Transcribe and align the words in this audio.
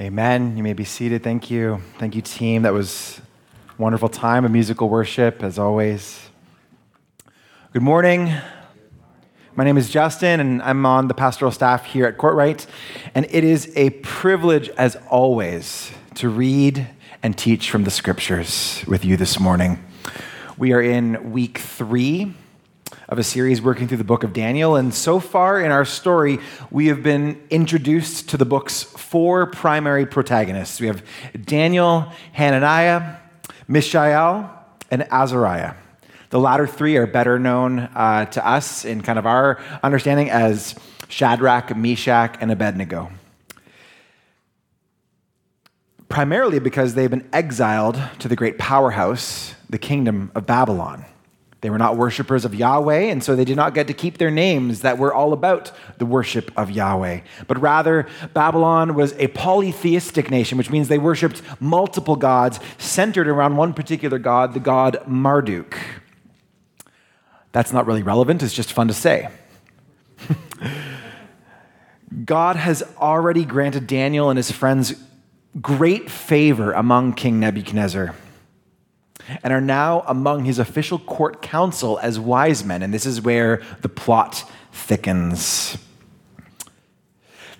Amen. 0.00 0.56
You 0.56 0.62
may 0.62 0.72
be 0.72 0.84
seated. 0.84 1.22
Thank 1.22 1.50
you. 1.50 1.82
Thank 1.98 2.16
you, 2.16 2.22
team. 2.22 2.62
That 2.62 2.72
was 2.72 3.20
wonderful 3.76 4.08
time 4.08 4.46
of 4.46 4.50
musical 4.50 4.88
worship, 4.88 5.42
as 5.42 5.58
always. 5.58 6.30
Good 7.74 7.82
morning. 7.82 8.32
My 9.54 9.64
name 9.64 9.76
is 9.76 9.90
Justin, 9.90 10.40
and 10.40 10.62
I'm 10.62 10.86
on 10.86 11.08
the 11.08 11.14
pastoral 11.14 11.52
staff 11.52 11.84
here 11.84 12.06
at 12.06 12.16
Courtright. 12.16 12.66
And 13.14 13.26
it 13.30 13.44
is 13.44 13.70
a 13.76 13.90
privilege, 13.90 14.70
as 14.70 14.96
always, 15.10 15.92
to 16.14 16.30
read 16.30 16.88
and 17.22 17.36
teach 17.36 17.70
from 17.70 17.84
the 17.84 17.90
scriptures 17.90 18.82
with 18.88 19.04
you 19.04 19.18
this 19.18 19.38
morning. 19.38 19.84
We 20.56 20.72
are 20.72 20.80
in 20.80 21.32
week 21.32 21.58
three 21.58 22.32
of 23.12 23.18
a 23.18 23.22
series 23.22 23.60
working 23.60 23.86
through 23.86 23.98
the 23.98 24.04
book 24.04 24.24
of 24.24 24.32
Daniel. 24.32 24.74
And 24.74 24.94
so 24.94 25.20
far 25.20 25.60
in 25.60 25.70
our 25.70 25.84
story, 25.84 26.38
we 26.70 26.86
have 26.86 27.02
been 27.02 27.38
introduced 27.50 28.30
to 28.30 28.38
the 28.38 28.46
book's 28.46 28.82
four 28.82 29.44
primary 29.44 30.06
protagonists. 30.06 30.80
We 30.80 30.86
have 30.86 31.04
Daniel, 31.44 32.10
Hananiah, 32.32 33.16
Mishael, 33.68 34.50
and 34.90 35.06
Azariah. 35.10 35.74
The 36.30 36.40
latter 36.40 36.66
three 36.66 36.96
are 36.96 37.06
better 37.06 37.38
known 37.38 37.80
uh, 37.80 38.24
to 38.30 38.48
us 38.48 38.86
in 38.86 39.02
kind 39.02 39.18
of 39.18 39.26
our 39.26 39.60
understanding 39.82 40.30
as 40.30 40.74
Shadrach, 41.08 41.76
Meshach, 41.76 42.38
and 42.40 42.50
Abednego. 42.50 43.10
Primarily 46.08 46.60
because 46.60 46.94
they've 46.94 47.10
been 47.10 47.28
exiled 47.30 48.00
to 48.20 48.28
the 48.28 48.36
great 48.36 48.56
powerhouse, 48.56 49.54
the 49.68 49.76
kingdom 49.76 50.32
of 50.34 50.46
Babylon. 50.46 51.04
They 51.62 51.70
were 51.70 51.78
not 51.78 51.96
worshippers 51.96 52.44
of 52.44 52.56
Yahweh, 52.56 53.02
and 53.02 53.22
so 53.22 53.36
they 53.36 53.44
did 53.44 53.54
not 53.54 53.72
get 53.72 53.86
to 53.86 53.94
keep 53.94 54.18
their 54.18 54.32
names 54.32 54.80
that 54.80 54.98
were 54.98 55.14
all 55.14 55.32
about 55.32 55.70
the 55.98 56.04
worship 56.04 56.50
of 56.56 56.72
Yahweh. 56.72 57.20
But 57.46 57.60
rather, 57.60 58.08
Babylon 58.34 58.96
was 58.96 59.12
a 59.12 59.28
polytheistic 59.28 60.28
nation, 60.28 60.58
which 60.58 60.70
means 60.70 60.88
they 60.88 60.98
worshiped 60.98 61.40
multiple 61.60 62.16
gods 62.16 62.58
centered 62.78 63.28
around 63.28 63.56
one 63.56 63.74
particular 63.74 64.18
god, 64.18 64.54
the 64.54 64.60
god 64.60 65.04
Marduk. 65.06 65.78
That's 67.52 67.72
not 67.72 67.86
really 67.86 68.02
relevant, 68.02 68.42
it's 68.42 68.52
just 68.52 68.72
fun 68.72 68.88
to 68.88 68.94
say. 68.94 69.28
God 72.24 72.56
has 72.56 72.82
already 72.98 73.44
granted 73.44 73.86
Daniel 73.86 74.30
and 74.30 74.36
his 74.36 74.50
friends 74.50 74.94
great 75.60 76.10
favor 76.10 76.72
among 76.72 77.12
King 77.12 77.38
Nebuchadnezzar 77.38 78.16
and 79.42 79.52
are 79.52 79.60
now 79.60 80.04
among 80.06 80.44
his 80.44 80.58
official 80.58 80.98
court 80.98 81.42
council 81.42 81.98
as 82.00 82.18
wise 82.18 82.64
men. 82.64 82.82
And 82.82 82.92
this 82.92 83.06
is 83.06 83.20
where 83.20 83.62
the 83.80 83.88
plot 83.88 84.44
thickens. 84.72 85.76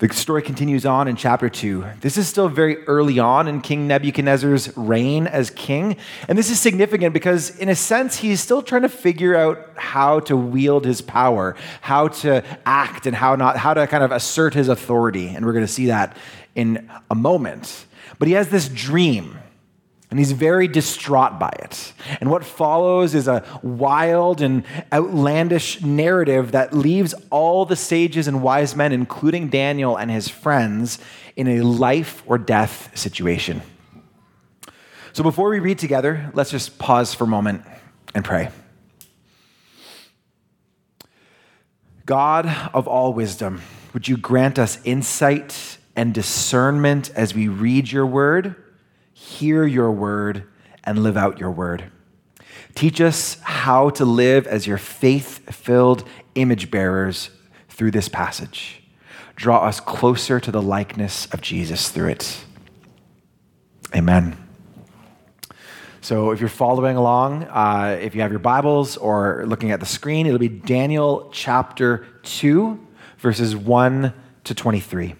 The 0.03 0.13
story 0.13 0.43
continues 0.43 0.85
on 0.85 1.07
in 1.07 1.15
chapter 1.15 1.49
2. 1.49 1.85
This 2.01 2.19
is 2.19 2.27
still 2.27 2.49
very 2.49 2.83
early 2.87 3.21
on 3.21 3.47
in 3.47 3.61
King 3.61 3.87
Nebuchadnezzar's 3.87 4.77
reign 4.77 5.29
as 5.29 5.49
king. 5.51 5.97
And 6.27 6.37
this 6.37 6.51
is 6.51 6.59
significant 6.59 7.15
because, 7.15 7.57
in 7.57 7.69
a 7.69 7.77
sense, 7.77 8.17
he's 8.17 8.41
still 8.41 8.63
trying 8.63 8.83
to 8.83 8.89
figure 8.89 9.37
out 9.37 9.71
how 9.77 10.19
to 10.21 10.37
wield 10.37 10.85
his 10.85 11.01
power, 11.03 11.55
how 11.83 12.09
to 12.09 12.45
act, 12.67 13.07
and 13.07 13.15
how, 13.15 13.37
not, 13.37 13.57
how 13.57 13.75
to 13.75 13.87
kind 13.87 14.03
of 14.03 14.11
assert 14.11 14.55
his 14.55 14.69
authority. 14.69 15.29
And 15.29 15.47
we're 15.47 15.53
going 15.53 15.67
to 15.67 15.73
see 15.73 15.87
that 15.87 16.17
in 16.57 16.91
a 17.09 17.15
moment. 17.15 17.87
But 18.19 18.27
he 18.27 18.35
has 18.35 18.49
this 18.49 18.69
dream 18.69 19.39
and 20.13 20.19
he's 20.19 20.33
very 20.33 20.69
distraught 20.69 21.39
by 21.39 21.49
it. 21.61 21.95
And 22.21 22.31
what 22.31 22.45
follows 22.45 23.15
is 23.15 23.29
a 23.29 23.43
wild 23.63 24.43
and 24.43 24.63
outlandish 24.93 25.81
narrative 25.81 26.53
that 26.53 26.75
leaves 26.75 27.15
all 27.31 27.65
the 27.65 27.77
sages 27.77 28.29
and 28.29 28.43
wise 28.43 28.77
men, 28.77 28.93
including 28.93 29.49
Daniel 29.49 29.97
and 29.97 30.11
his 30.11 30.29
friends, 30.29 30.99
in 31.35 31.49
a 31.49 31.63
life 31.63 32.23
or 32.27 32.37
death 32.37 32.95
situation. 32.95 33.63
So 35.15 35.23
before 35.23 35.49
we 35.49 35.61
read 35.61 35.79
together, 35.79 36.31
let's 36.35 36.51
just 36.51 36.79
pause 36.79 37.15
for 37.15 37.25
a 37.25 37.29
moment 37.29 37.65
and 38.15 38.23
pray. 38.23 38.51
God 42.05 42.55
of 42.75 42.87
all 42.87 43.15
wisdom, 43.15 43.63
would 43.95 44.09
you 44.09 44.19
grant 44.19 44.59
us 44.59 44.79
insight 44.85 45.79
and 45.97 46.13
discernment 46.13 47.11
as 47.17 47.35
we 47.35 47.49
read 47.49 47.91
your 47.91 48.05
word? 48.05 48.62
Hear 49.23 49.65
your 49.65 49.93
word, 49.93 50.45
and 50.85 51.03
live 51.03 51.17
out 51.17 51.39
your 51.39 51.53
word. 51.53 51.85
Teach 52.75 53.01
us 53.01 53.39
how 53.43 53.91
to 53.91 54.05
live 54.05 54.47
as 54.49 54.67
your 54.67 54.79
faith 54.79 55.55
filled 55.55 56.05
image 56.35 56.71
bearers 56.71 57.31
through 57.69 57.93
this 57.93 58.09
passage. 58.09 58.83
Draw 59.37 59.65
us 59.65 59.79
closer 59.79 60.41
to 60.41 60.51
the 60.51 60.61
likeness 60.61 61.27
of 61.27 61.41
Jesus 61.41 61.89
through 61.89 62.09
it. 62.09 62.45
Amen. 63.95 64.37
So, 66.01 66.33
if 66.33 66.41
you're 66.41 66.49
following 66.49 66.97
along, 66.97 67.45
uh, 67.45 67.99
if 68.01 68.17
you 68.17 68.23
have 68.23 68.33
your 68.33 68.41
Bibles 68.41 68.97
or 68.97 69.45
looking 69.47 69.71
at 69.71 69.79
the 69.79 69.87
screen, 69.87 70.27
it'll 70.27 70.41
be 70.41 70.49
Daniel 70.49 71.31
chapter 71.33 72.07
2, 72.25 72.89
verses 73.19 73.55
1 73.55 74.13
to 74.45 74.55
23. 74.55 75.15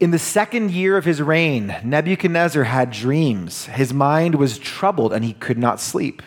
In 0.00 0.12
the 0.12 0.18
second 0.18 0.70
year 0.70 0.96
of 0.96 1.04
his 1.04 1.20
reign, 1.20 1.74
Nebuchadnezzar 1.82 2.62
had 2.62 2.92
dreams. 2.92 3.66
His 3.66 3.92
mind 3.92 4.36
was 4.36 4.56
troubled 4.56 5.12
and 5.12 5.24
he 5.24 5.32
could 5.32 5.58
not 5.58 5.80
sleep. 5.80 6.22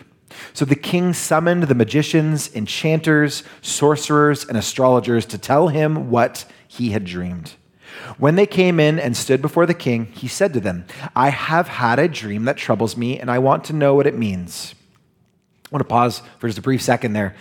So 0.52 0.66
the 0.66 0.76
king 0.76 1.14
summoned 1.14 1.64
the 1.64 1.76
magicians, 1.76 2.54
enchanters, 2.54 3.44
sorcerers, 3.62 4.46
and 4.46 4.58
astrologers 4.58 5.26
to 5.28 5.38
tell 5.38 5.70
him 5.70 6.10
what 6.10 6.44
he 6.68 6.92
had 6.92 7.06
dreamed. 7.06 7.54
When 8.18 8.36
they 8.36 8.46
came 8.46 8.78
in 8.78 9.00
and 9.00 9.16
stood 9.16 9.42
before 9.42 9.66
the 9.66 9.74
king, 9.74 10.08
he 10.08 10.28
said 10.28 10.52
to 10.54 10.60
them, 10.60 10.86
I 11.16 11.30
have 11.30 11.70
had 11.70 11.98
a 11.98 12.10
dream 12.10 12.44
that 12.46 12.58
troubles 12.58 12.98
me, 12.98 13.20
and 13.20 13.32
I 13.32 13.40
want 13.40 13.64
to 13.66 13.74
know 13.74 13.96
what 13.96 14.08
it 14.08 14.18
means. 14.18 14.76
I 15.66 15.70
want 15.72 15.82
to 15.82 15.90
pause 15.90 16.22
for 16.40 16.48
just 16.48 16.60
a 16.60 16.62
brief 16.62 16.82
second 16.82 17.14
there 17.14 17.36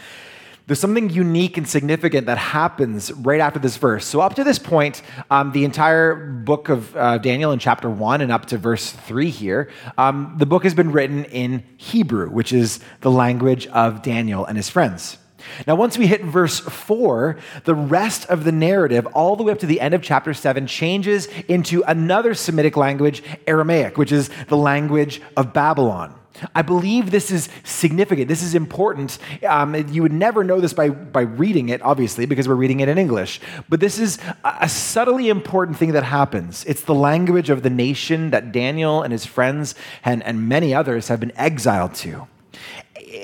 there's 0.70 0.78
something 0.78 1.10
unique 1.10 1.56
and 1.56 1.69
significant 1.69 2.28
that 2.28 2.38
happens 2.38 3.10
right 3.10 3.41
after 3.41 3.58
this 3.58 3.76
verse. 3.76 4.06
So, 4.06 4.20
up 4.20 4.34
to 4.34 4.44
this 4.44 4.60
point, 4.60 5.03
um, 5.28 5.50
the 5.50 5.64
entire 5.64 6.14
book 6.14 6.69
of 6.69 6.97
uh, 6.97 7.19
Daniel 7.19 7.50
in 7.50 7.58
chapter 7.58 7.91
1 7.91 8.20
and 8.20 8.31
up 8.31 8.47
to 8.47 8.56
verse 8.56 8.92
3 8.92 9.31
here, 9.31 9.69
um, 9.98 10.36
the 10.38 10.47
book 10.47 10.62
has 10.62 10.72
been 10.72 10.92
written 10.92 11.25
in 11.25 11.64
Hebrew, 11.76 12.31
which 12.31 12.53
is 12.53 12.78
the 13.00 13.10
language 13.10 13.66
of 13.66 14.03
Daniel 14.03 14.44
and 14.44 14.56
his 14.56 14.70
friends. 14.70 15.19
Now, 15.66 15.75
once 15.75 15.98
we 15.98 16.06
hit 16.06 16.22
verse 16.22 16.60
4, 16.60 17.37
the 17.64 17.75
rest 17.75 18.26
of 18.26 18.44
the 18.44 18.52
narrative, 18.52 19.06
all 19.06 19.34
the 19.34 19.42
way 19.42 19.50
up 19.50 19.58
to 19.58 19.66
the 19.66 19.81
end 19.81 19.92
of 19.92 20.02
chapter 20.02 20.32
7, 20.32 20.69
changes 20.69 21.26
into 21.48 21.82
another 21.82 22.32
Semitic 22.32 22.76
language, 22.76 23.25
Aramaic, 23.48 23.98
which 23.98 24.12
is 24.12 24.31
the 24.47 24.56
language 24.56 25.20
of 25.37 25.52
Babylon. 25.52 26.19
I 26.54 26.62
believe 26.62 27.10
this 27.10 27.30
is 27.30 27.48
significant. 27.64 28.28
This 28.28 28.42
is 28.42 28.54
important. 28.54 29.18
Um, 29.46 29.74
you 29.88 30.02
would 30.02 30.12
never 30.12 30.44
know 30.44 30.60
this 30.60 30.72
by, 30.72 30.90
by 30.90 31.22
reading 31.22 31.68
it, 31.68 31.82
obviously, 31.82 32.26
because 32.26 32.48
we're 32.48 32.54
reading 32.54 32.80
it 32.80 32.88
in 32.88 32.98
English. 32.98 33.40
But 33.68 33.80
this 33.80 33.98
is 33.98 34.18
a 34.44 34.68
subtly 34.68 35.28
important 35.28 35.76
thing 35.76 35.92
that 35.92 36.04
happens. 36.04 36.64
It's 36.64 36.82
the 36.82 36.94
language 36.94 37.50
of 37.50 37.62
the 37.62 37.70
nation 37.70 38.30
that 38.30 38.52
Daniel 38.52 39.02
and 39.02 39.12
his 39.12 39.26
friends 39.26 39.74
and, 40.04 40.22
and 40.22 40.48
many 40.48 40.74
others 40.74 41.08
have 41.08 41.20
been 41.20 41.32
exiled 41.36 41.94
to. 41.96 42.26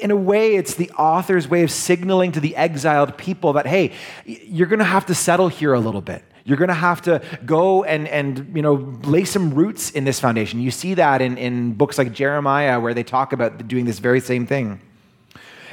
In 0.03 0.11
a 0.11 0.17
way, 0.17 0.57
it's 0.57 0.75
the 0.75 0.91
author's 0.91 1.49
way 1.49 1.63
of 1.63 1.71
signaling 1.71 2.33
to 2.33 2.41
the 2.41 2.57
exiled 2.57 3.17
people 3.17 3.53
that, 3.53 3.67
hey, 3.67 3.93
you're 4.25 4.67
going 4.67 4.81
to 4.81 4.85
have 4.85 5.07
to 5.07 5.15
settle 5.15 5.49
here 5.49 5.75
a 5.75 5.81
little 5.81 6.01
bit. 6.01 6.25
You're 6.47 6.57
going 6.57 6.69
to 6.69 6.75
have 6.75 7.03
to 7.03 7.21
go 7.45 7.83
and, 7.83 8.07
and 8.07 8.53
you 8.55 8.63
know, 8.63 8.75
lay 9.03 9.25
some 9.25 9.53
roots 9.53 9.91
in 9.91 10.05
this 10.05 10.21
foundation. 10.21 10.61
You 10.61 10.71
see 10.71 10.95
that 10.95 11.21
in, 11.21 11.37
in 11.37 11.73
books 11.73 11.99
like 11.99 12.13
Jeremiah, 12.13 12.79
where 12.79 12.95
they 12.95 13.03
talk 13.03 13.33
about 13.33 13.67
doing 13.67 13.85
this 13.85 13.99
very 13.99 14.21
same 14.21 14.47
thing. 14.47 14.81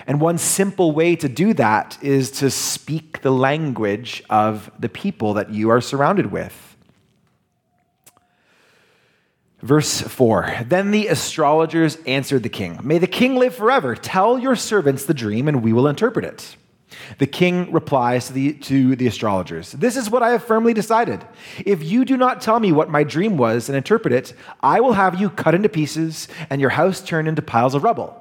And 0.08 0.20
one 0.20 0.40
simple 0.40 0.92
way 0.92 1.16
to 1.16 1.30
do 1.30 1.54
that 1.54 2.00
is 2.02 2.32
to 2.32 2.50
speak 2.50 3.22
the 3.22 3.32
language 3.32 4.24
of 4.32 4.72
the 4.80 4.90
people 4.90 5.36
that 5.36 5.52
you 5.52 5.70
are 5.70 5.80
surrounded 5.80 6.32
with. 6.32 6.76
Verse 9.62 10.02
4 10.02 10.66
Then 10.66 10.90
the 10.90 11.08
astrologers 11.08 11.98
answered 12.08 12.42
the 12.42 12.50
king 12.50 12.80
May 12.84 12.98
the 12.98 13.06
king 13.06 13.36
live 13.36 13.54
forever. 13.54 13.96
Tell 13.96 14.40
your 14.40 14.56
servants 14.56 15.06
the 15.06 15.14
dream, 15.14 15.48
and 15.48 15.62
we 15.62 15.72
will 15.72 15.88
interpret 15.88 16.26
it. 16.26 16.58
The 17.18 17.28
king 17.28 17.72
replies 17.72 18.28
to 18.28 18.34
the, 18.34 18.54
to 18.54 18.96
the 18.96 19.08
astrologers 19.08 19.72
This 19.74 19.98
is 19.98 20.10
what 20.10 20.24
I 20.24 20.30
have 20.30 20.44
firmly 20.44 20.74
decided. 20.74 21.26
If 21.66 21.84
you 21.84 22.06
do 22.06 22.18
not 22.18 22.42
tell 22.42 22.60
me 22.60 22.72
what 22.72 22.90
my 22.90 23.04
dream 23.04 23.38
was 23.38 23.70
and 23.70 23.76
interpret 23.76 24.14
it, 24.14 24.34
I 24.62 24.80
will 24.80 24.94
have 24.94 25.20
you 25.20 25.30
cut 25.30 25.56
into 25.56 25.70
pieces 25.70 26.28
and 26.50 26.60
your 26.62 26.72
house 26.72 27.02
turned 27.02 27.28
into 27.28 27.42
piles 27.42 27.76
of 27.76 27.84
rubble. 27.84 28.20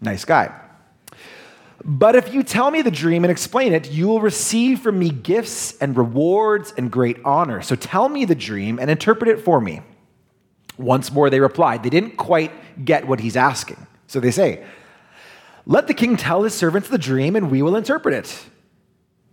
Nice 0.00 0.24
guy. 0.24 0.54
But 1.84 2.14
if 2.14 2.34
you 2.34 2.42
tell 2.42 2.70
me 2.70 2.82
the 2.82 2.90
dream 2.90 3.24
and 3.24 3.30
explain 3.30 3.72
it, 3.72 3.90
you 3.90 4.06
will 4.06 4.20
receive 4.20 4.80
from 4.80 4.98
me 4.98 5.10
gifts 5.10 5.76
and 5.78 5.96
rewards 5.96 6.74
and 6.76 6.90
great 6.90 7.18
honor. 7.24 7.62
So 7.62 7.74
tell 7.74 8.08
me 8.08 8.24
the 8.24 8.34
dream 8.34 8.78
and 8.78 8.90
interpret 8.90 9.30
it 9.30 9.40
for 9.40 9.60
me. 9.60 9.80
Once 10.76 11.10
more, 11.10 11.30
they 11.30 11.40
replied. 11.40 11.82
They 11.82 11.90
didn't 11.90 12.16
quite 12.16 12.52
get 12.84 13.06
what 13.06 13.20
he's 13.20 13.36
asking. 13.36 13.86
So 14.06 14.20
they 14.20 14.30
say, 14.30 14.64
let 15.70 15.86
the 15.86 15.94
king 15.94 16.16
tell 16.16 16.42
his 16.42 16.52
servants 16.52 16.88
the 16.88 16.98
dream, 16.98 17.36
and 17.36 17.48
we 17.48 17.62
will 17.62 17.76
interpret 17.76 18.12
it. 18.12 18.44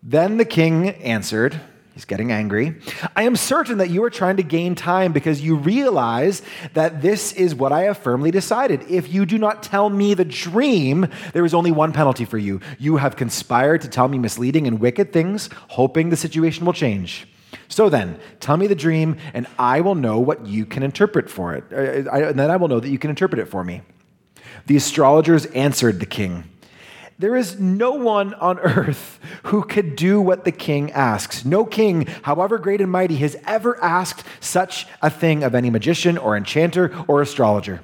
Then 0.03 0.37
the 0.37 0.45
king 0.45 0.89
answered, 0.89 1.59
He's 1.95 2.05
getting 2.05 2.31
angry. 2.31 2.75
I 3.15 3.23
am 3.23 3.35
certain 3.35 3.79
that 3.79 3.89
you 3.89 4.03
are 4.03 4.11
trying 4.11 4.37
to 4.37 4.43
gain 4.43 4.75
time 4.75 5.13
because 5.13 5.41
you 5.41 5.55
realize 5.55 6.43
that 6.75 7.01
this 7.01 7.33
is 7.33 7.55
what 7.55 7.71
I 7.71 7.85
have 7.85 7.97
firmly 7.97 8.29
decided. 8.29 8.83
If 8.87 9.11
you 9.11 9.25
do 9.25 9.39
not 9.39 9.63
tell 9.63 9.89
me 9.89 10.13
the 10.13 10.23
dream, 10.23 11.07
there 11.33 11.43
is 11.43 11.55
only 11.55 11.71
one 11.71 11.93
penalty 11.93 12.23
for 12.23 12.37
you. 12.37 12.61
You 12.77 12.97
have 12.97 13.15
conspired 13.15 13.81
to 13.81 13.87
tell 13.87 14.07
me 14.07 14.19
misleading 14.19 14.67
and 14.67 14.79
wicked 14.79 15.11
things, 15.11 15.49
hoping 15.69 16.09
the 16.11 16.15
situation 16.15 16.67
will 16.67 16.73
change. 16.73 17.27
So 17.67 17.89
then, 17.89 18.19
tell 18.39 18.57
me 18.57 18.67
the 18.67 18.75
dream, 18.75 19.17
and 19.33 19.47
I 19.57 19.81
will 19.81 19.95
know 19.95 20.19
what 20.19 20.45
you 20.45 20.67
can 20.67 20.83
interpret 20.83 21.31
for 21.31 21.55
it. 21.55 21.63
Uh, 21.71 22.11
and 22.11 22.39
then 22.39 22.51
I 22.51 22.57
will 22.57 22.67
know 22.67 22.79
that 22.79 22.89
you 22.89 22.99
can 22.99 23.09
interpret 23.09 23.39
it 23.39 23.47
for 23.47 23.63
me. 23.63 23.81
The 24.67 24.75
astrologers 24.75 25.45
answered 25.47 26.01
the 26.01 26.05
king. 26.05 26.43
There 27.17 27.37
is 27.37 27.57
no 27.57 27.93
one 27.93 28.33
on 28.33 28.59
earth 28.59 29.17
who 29.43 29.63
could 29.63 29.95
do 29.95 30.19
what 30.19 30.43
the 30.43 30.51
king 30.51 30.91
asks. 30.91 31.45
No 31.45 31.63
king, 31.63 32.05
however 32.23 32.57
great 32.57 32.81
and 32.81 32.91
mighty, 32.91 33.15
has 33.15 33.37
ever 33.47 33.81
asked 33.81 34.25
such 34.41 34.85
a 35.01 35.09
thing 35.09 35.41
of 35.41 35.55
any 35.55 35.69
magician 35.69 36.17
or 36.17 36.35
enchanter 36.35 36.93
or 37.07 37.21
astrologer. 37.21 37.79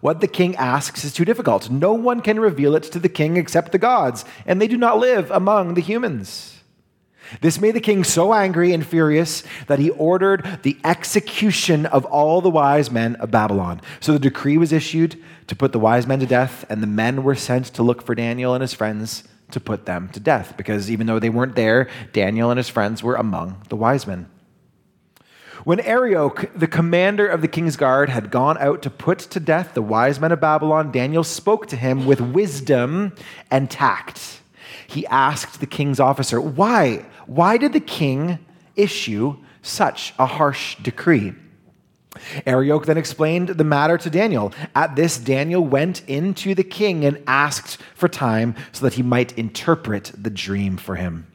What 0.00 0.20
the 0.20 0.28
king 0.28 0.54
asks 0.54 1.04
is 1.04 1.12
too 1.12 1.24
difficult. 1.24 1.68
No 1.68 1.94
one 1.94 2.20
can 2.20 2.38
reveal 2.38 2.76
it 2.76 2.84
to 2.84 3.00
the 3.00 3.08
king 3.08 3.36
except 3.36 3.72
the 3.72 3.78
gods, 3.78 4.24
and 4.46 4.62
they 4.62 4.68
do 4.68 4.76
not 4.76 5.00
live 5.00 5.32
among 5.32 5.74
the 5.74 5.80
humans. 5.80 6.55
This 7.40 7.60
made 7.60 7.74
the 7.74 7.80
king 7.80 8.04
so 8.04 8.32
angry 8.32 8.72
and 8.72 8.86
furious 8.86 9.42
that 9.66 9.78
he 9.78 9.90
ordered 9.90 10.60
the 10.62 10.78
execution 10.84 11.86
of 11.86 12.04
all 12.04 12.40
the 12.40 12.50
wise 12.50 12.90
men 12.90 13.16
of 13.16 13.30
Babylon. 13.30 13.80
So 14.00 14.12
the 14.12 14.18
decree 14.18 14.58
was 14.58 14.72
issued 14.72 15.22
to 15.46 15.56
put 15.56 15.72
the 15.72 15.78
wise 15.78 16.06
men 16.06 16.20
to 16.20 16.26
death, 16.26 16.64
and 16.68 16.82
the 16.82 16.86
men 16.86 17.22
were 17.22 17.34
sent 17.34 17.66
to 17.66 17.82
look 17.82 18.02
for 18.02 18.14
Daniel 18.14 18.54
and 18.54 18.62
his 18.62 18.74
friends 18.74 19.24
to 19.50 19.60
put 19.60 19.86
them 19.86 20.08
to 20.08 20.20
death, 20.20 20.56
because 20.56 20.90
even 20.90 21.06
though 21.06 21.18
they 21.18 21.30
weren't 21.30 21.54
there, 21.54 21.88
Daniel 22.12 22.50
and 22.50 22.58
his 22.58 22.68
friends 22.68 23.02
were 23.02 23.14
among 23.14 23.62
the 23.68 23.76
wise 23.76 24.06
men. 24.06 24.28
When 25.64 25.80
Arioch, 25.80 26.50
the 26.54 26.68
commander 26.68 27.26
of 27.26 27.42
the 27.42 27.48
king's 27.48 27.76
guard, 27.76 28.08
had 28.08 28.30
gone 28.30 28.56
out 28.58 28.82
to 28.82 28.90
put 28.90 29.18
to 29.18 29.40
death 29.40 29.74
the 29.74 29.82
wise 29.82 30.20
men 30.20 30.30
of 30.30 30.40
Babylon, 30.40 30.92
Daniel 30.92 31.24
spoke 31.24 31.66
to 31.68 31.76
him 31.76 32.06
with 32.06 32.20
wisdom 32.20 33.12
and 33.50 33.68
tact. 33.68 34.42
He 34.86 35.06
asked 35.06 35.60
the 35.60 35.66
king's 35.66 36.00
officer, 36.00 36.40
Why? 36.40 37.04
Why 37.26 37.56
did 37.56 37.72
the 37.72 37.80
king 37.80 38.38
issue 38.76 39.36
such 39.62 40.14
a 40.18 40.26
harsh 40.26 40.76
decree? 40.76 41.34
Arioch 42.46 42.86
then 42.86 42.96
explained 42.96 43.48
the 43.48 43.64
matter 43.64 43.98
to 43.98 44.10
Daniel. 44.10 44.52
At 44.74 44.96
this, 44.96 45.18
Daniel 45.18 45.64
went 45.64 46.02
into 46.08 46.54
the 46.54 46.64
king 46.64 47.04
and 47.04 47.22
asked 47.26 47.78
for 47.94 48.08
time 48.08 48.54
so 48.72 48.84
that 48.84 48.94
he 48.94 49.02
might 49.02 49.36
interpret 49.38 50.12
the 50.16 50.30
dream 50.30 50.76
for 50.76 50.96
him. 50.96 51.26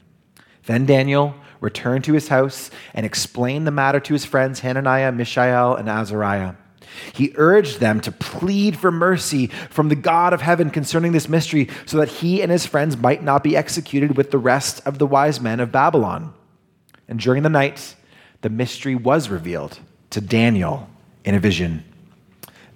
Then 0.66 0.86
Daniel 0.86 1.36
returned 1.60 2.04
to 2.06 2.14
his 2.14 2.30
house 2.30 2.72
and 2.94 3.06
explained 3.06 3.68
the 3.68 3.72
matter 3.72 4.00
to 4.00 4.14
his 4.14 4.26
friends 4.26 4.62
Hananiah, 4.62 5.12
Mishael, 5.12 5.76
and 5.76 5.88
Azariah. 5.88 6.56
He 7.14 7.34
urged 7.36 7.80
them 7.80 8.00
to 8.02 8.12
plead 8.12 8.78
for 8.78 8.92
mercy 8.92 9.48
from 9.70 9.90
the 9.90 9.96
God 9.96 10.34
of 10.34 10.42
heaven 10.42 10.70
concerning 10.70 11.12
this 11.12 11.30
mystery 11.30 11.70
so 11.86 11.98
that 11.98 12.10
he 12.10 12.42
and 12.42 12.52
his 12.52 12.66
friends 12.66 12.98
might 12.98 13.24
not 13.24 13.44
be 13.44 13.56
executed 13.56 14.18
with 14.18 14.32
the 14.32 14.38
rest 14.38 14.82
of 14.86 14.98
the 14.98 15.08
wise 15.08 15.40
men 15.40 15.60
of 15.60 15.72
Babylon. 15.72 16.34
And 17.08 17.20
during 17.20 17.44
the 17.44 17.50
night, 17.50 17.96
the 18.42 18.50
mystery 18.50 18.96
was 18.96 19.30
revealed 19.30 19.80
to 20.12 20.22
Daniel 20.22 20.90
in 21.24 21.36
a 21.36 21.40
vision. 21.40 21.84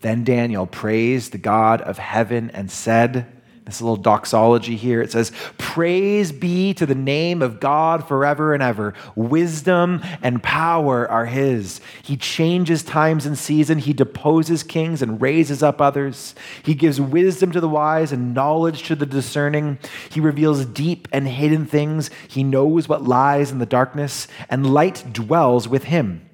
Then 0.01 0.23
Daniel 0.23 0.67
praised 0.67 1.31
the 1.31 1.37
God 1.37 1.81
of 1.81 1.97
heaven 1.97 2.51
and 2.51 2.69
said, 2.69 3.25
this 3.65 3.81
little 3.81 3.95
doxology 3.95 4.75
here. 4.75 5.01
It 5.01 5.11
says, 5.11 5.31
Praise 5.57 6.31
be 6.31 6.73
to 6.75 6.85
the 6.85 6.95
name 6.95 7.41
of 7.41 7.59
God 7.59 8.07
forever 8.07 8.53
and 8.53 8.61
ever. 8.61 8.93
Wisdom 9.15 10.01
and 10.21 10.41
power 10.43 11.09
are 11.09 11.25
his. 11.25 11.81
He 12.03 12.15
changes 12.15 12.83
times 12.83 13.25
and 13.25 13.37
season. 13.37 13.79
He 13.79 13.93
deposes 13.93 14.61
kings 14.61 15.01
and 15.01 15.19
raises 15.19 15.63
up 15.63 15.81
others. 15.81 16.35
He 16.63 16.75
gives 16.75 17.01
wisdom 17.01 17.51
to 17.51 17.59
the 17.59 17.69
wise 17.69 18.11
and 18.11 18.33
knowledge 18.33 18.83
to 18.83 18.95
the 18.95 19.05
discerning. 19.05 19.79
He 20.09 20.19
reveals 20.19 20.65
deep 20.65 21.07
and 21.11 21.27
hidden 21.27 21.65
things. 21.65 22.11
He 22.27 22.43
knows 22.43 22.87
what 22.87 23.03
lies 23.03 23.51
in 23.51 23.59
the 23.59 23.65
darkness, 23.65 24.27
and 24.49 24.73
light 24.73 25.03
dwells 25.11 25.67
with 25.67 25.85
him. 25.85 26.24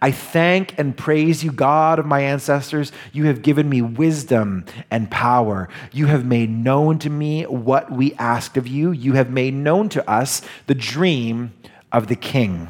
I 0.00 0.10
thank 0.10 0.78
and 0.78 0.96
praise 0.96 1.44
you, 1.44 1.52
God 1.52 1.98
of 1.98 2.06
my 2.06 2.20
ancestors. 2.20 2.92
You 3.12 3.26
have 3.26 3.42
given 3.42 3.68
me 3.68 3.82
wisdom 3.82 4.64
and 4.90 5.10
power. 5.10 5.68
You 5.92 6.06
have 6.06 6.24
made 6.24 6.50
known 6.50 6.98
to 7.00 7.10
me 7.10 7.42
what 7.44 7.90
we 7.90 8.14
asked 8.14 8.56
of 8.56 8.66
you. 8.66 8.92
You 8.92 9.14
have 9.14 9.30
made 9.30 9.54
known 9.54 9.88
to 9.90 10.10
us 10.10 10.42
the 10.66 10.74
dream 10.74 11.52
of 11.92 12.06
the 12.06 12.16
king. 12.16 12.68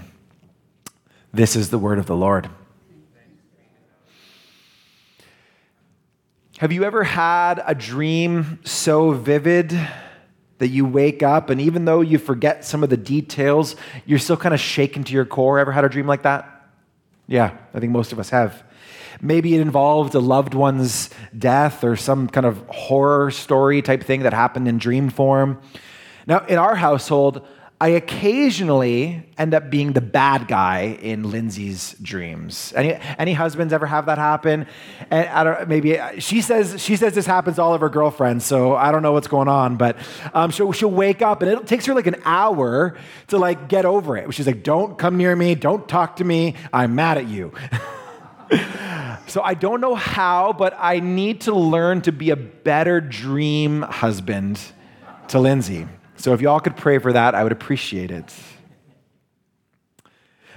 This 1.33 1.57
is 1.57 1.71
the 1.71 1.79
word 1.79 1.99
of 1.99 2.07
the 2.07 2.17
Lord. 2.17 2.49
Have 6.59 6.71
you 6.71 6.85
ever 6.85 7.03
had 7.03 7.63
a 7.67 7.75
dream 7.75 8.61
so 8.65 9.11
vivid 9.11 9.77
that 10.59 10.69
you 10.69 10.87
wake 10.87 11.23
up 11.23 11.51
and 11.51 11.61
even 11.61 11.85
though 11.85 12.01
you 12.01 12.17
forget 12.17 12.65
some 12.65 12.85
of 12.85 12.91
the 12.91 12.97
details, 12.97 13.75
you're 14.07 14.21
still 14.21 14.37
kind 14.37 14.55
of 14.55 14.61
shaken 14.61 15.03
to 15.05 15.13
your 15.13 15.25
core? 15.25 15.59
Ever 15.59 15.73
had 15.73 15.85
a 15.85 15.89
dream 15.89 16.07
like 16.07 16.23
that? 16.23 16.54
Yeah, 17.27 17.57
I 17.73 17.81
think 17.81 17.93
most 17.93 18.13
of 18.13 18.19
us 18.19 18.31
have. 18.31 18.63
Maybe 19.21 19.55
it 19.55 19.61
involved 19.61 20.15
a 20.15 20.21
loved 20.21 20.55
one's 20.55 21.11
death 21.37 21.85
or 21.85 21.97
some 21.97 22.29
kind 22.29 22.47
of 22.47 22.65
horror 22.69 23.31
story 23.31 23.81
type 23.81 24.03
thing 24.03 24.23
that 24.23 24.35
happened 24.35 24.69
in 24.69 24.79
dream 24.79 25.09
form. 25.09 25.61
Now, 26.27 26.45
in 26.47 26.59
our 26.59 26.75
household, 26.75 27.47
I 27.85 27.89
occasionally 27.89 29.23
end 29.37 29.53
up 29.53 29.69
being 29.69 29.93
the 29.93 30.01
bad 30.01 30.49
guy 30.49 30.99
in 31.03 31.31
Lindsay's 31.31 31.95
dreams. 32.01 32.73
Any, 32.75 32.95
any 33.19 33.35
husbands 33.35 33.75
ever 33.75 33.85
have 33.85 34.07
that 34.07 34.17
happen? 34.17 34.67
And 35.11 35.29
I 35.29 35.45
don't, 35.45 35.69
maybe 35.69 36.01
she 36.19 36.41
says 36.41 36.83
she 36.83 36.97
says 36.97 37.13
this 37.13 37.27
happens 37.27 37.57
to 37.57 37.63
all 37.63 37.75
of 37.75 37.83
her 37.83 37.91
girlfriends, 37.91 38.47
so 38.47 38.75
I 38.75 38.91
don't 38.91 39.03
know 39.03 39.13
what's 39.13 39.29
going 39.29 39.49
on. 39.49 39.77
But 39.77 39.99
um, 40.33 40.51
she'll, 40.51 40.73
she'll 40.73 40.91
wake 40.91 41.21
up 41.21 41.43
and 41.43 41.51
it 41.51 41.67
takes 41.67 41.85
her 41.85 41.93
like 41.93 42.07
an 42.07 42.17
hour 42.25 42.97
to 43.27 43.37
like 43.37 43.69
get 43.69 43.85
over 43.85 44.17
it. 44.17 44.33
She's 44.33 44.47
like, 44.47 44.63
"Don't 44.63 44.97
come 44.97 45.19
near 45.19 45.37
me. 45.37 45.55
Don't 45.55 45.87
talk 45.87 46.17
to 46.17 46.25
me. 46.25 46.55
I'm 46.73 46.95
mad 46.95 47.19
at 47.19 47.29
you." 47.29 47.53
so 49.27 49.43
I 49.43 49.53
don't 49.53 49.83
know 49.83 49.95
how, 49.95 50.55
but 50.55 50.75
I 50.79 51.01
need 51.01 51.43
to 51.43 51.55
learn 51.55 52.01
to 52.01 52.13
be 52.13 52.31
a 52.31 52.37
better 52.37 53.03
dream 53.03 53.83
husband 53.83 54.59
to 55.29 55.39
Lindsay. 55.39 55.87
So 56.25 56.33
if 56.33 56.41
y'all 56.41 56.59
could 56.59 56.79
pray 56.79 56.97
for 56.97 57.13
that, 57.13 57.35
I 57.35 57.43
would 57.43 57.53
appreciate 57.53 58.11
it. 58.11 58.35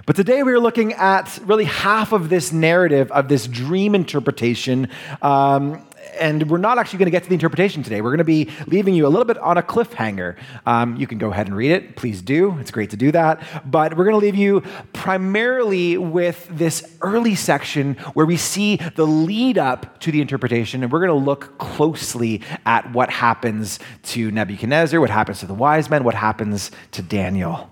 But 0.06 0.16
today 0.16 0.42
we 0.42 0.54
are 0.54 0.62
looking 0.62 0.94
at 0.94 1.38
really 1.44 1.66
half 1.66 2.14
of 2.14 2.30
this 2.30 2.54
narrative 2.54 3.12
of 3.12 3.28
this 3.28 3.48
dream 3.48 3.94
interpretation. 3.94 4.88
Um, 5.22 5.86
and 6.20 6.50
we're 6.50 6.58
not 6.58 6.78
actually 6.78 7.00
going 7.00 7.08
to 7.08 7.12
get 7.12 7.24
to 7.24 7.30
the 7.30 7.36
interpretation 7.36 7.84
today. 7.84 8.02
We're 8.02 8.12
going 8.12 8.18
to 8.20 8.24
be 8.24 8.50
leaving 8.68 8.94
you 8.94 9.08
a 9.08 9.10
little 9.10 9.26
bit 9.26 9.38
on 9.38 9.58
a 9.58 9.64
cliffhanger. 9.64 10.36
Um, 10.66 10.96
you 10.98 11.08
can 11.08 11.18
go 11.18 11.32
ahead 11.32 11.48
and 11.48 11.56
read 11.56 11.72
it. 11.72 11.96
Please 11.96 12.22
do. 12.22 12.58
It's 12.60 12.72
great 12.72 12.90
to 12.92 12.98
do 12.98 13.12
that. 13.12 13.42
But 13.66 13.96
we're 13.96 14.06
going 14.06 14.20
to 14.20 14.26
leave 14.26 14.36
you 14.36 14.62
primarily 14.94 15.98
with 15.98 16.48
this 16.52 16.98
early 17.02 17.36
section 17.36 17.96
where 18.14 18.26
we 18.26 18.38
see 18.38 18.78
the 18.96 19.06
lead 19.06 19.58
up 19.58 20.00
to 20.02 20.12
the 20.12 20.22
interpretation. 20.22 20.84
And 20.84 20.92
we're 20.92 21.06
going 21.06 21.20
to 21.20 21.26
look 21.26 21.58
closely 21.58 22.42
at 22.66 22.92
what 22.92 23.10
happens 23.10 23.80
to 24.04 24.32
Nebuchadnezzar, 24.32 25.00
what 25.00 25.10
happens 25.10 25.40
to 25.40 25.46
the 25.46 25.54
wise 25.54 25.90
men, 25.90 26.04
what 26.04 26.16
happens 26.16 26.72
to 26.92 27.02
Daniel. 27.02 27.72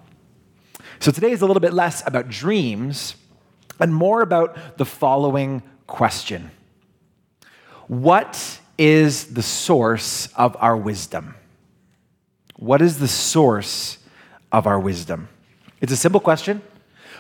So 1.00 1.12
today 1.12 1.32
is 1.32 1.42
a 1.42 1.46
little 1.46 1.62
bit 1.62 1.74
less 1.74 2.06
about 2.08 2.30
dreams 2.30 3.16
and 3.80 3.94
more 3.94 4.22
about 4.22 4.78
the 4.78 4.86
following 4.86 5.62
question 5.88 6.52
what 7.88 8.60
is 8.78 9.34
the 9.34 9.42
source 9.42 10.28
of 10.36 10.56
our 10.60 10.76
wisdom? 10.76 11.36
What 12.58 12.82
is 12.82 13.00
the 13.00 13.08
source 13.08 13.98
of 14.52 14.68
our 14.68 14.80
wisdom? 14.80 15.30
It's 15.82 15.92
a 15.92 15.98
simple 15.98 16.20
question, 16.20 16.62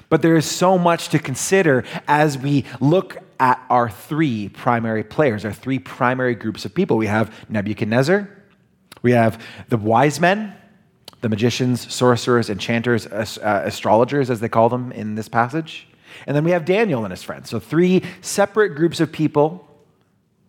but 0.10 0.22
there 0.22 0.36
is 0.36 0.50
so 0.50 0.78
much 0.78 1.10
to 1.10 1.20
consider 1.20 1.84
as 2.08 2.38
we 2.38 2.66
look 2.80 3.18
at 3.40 3.62
our 3.70 3.90
three 3.90 4.50
primary 4.50 5.04
players, 5.04 5.44
our 5.46 5.54
three 5.54 5.80
primary 5.80 6.36
groups 6.36 6.66
of 6.66 6.74
people. 6.74 6.98
We 6.98 7.08
have 7.08 7.34
Nebuchadnezzar, 7.50 8.30
we 9.02 9.12
have 9.12 9.44
the 9.70 9.78
wise 9.78 10.20
men, 10.20 10.56
the 11.22 11.30
magicians, 11.30 11.94
sorcerers, 11.94 12.50
enchanters, 12.50 13.08
uh, 13.08 13.62
astrologers, 13.66 14.30
as 14.30 14.40
they 14.40 14.50
call 14.50 14.70
them 14.70 14.92
in 14.92 15.16
this 15.16 15.28
passage. 15.28 15.88
And 16.28 16.36
then 16.36 16.44
we 16.44 16.52
have 16.52 16.66
Daniel 16.66 17.04
and 17.04 17.12
his 17.12 17.24
friends. 17.24 17.50
So, 17.50 17.60
three 17.60 18.04
separate 18.22 18.76
groups 18.76 19.00
of 19.00 19.12
people 19.12 19.68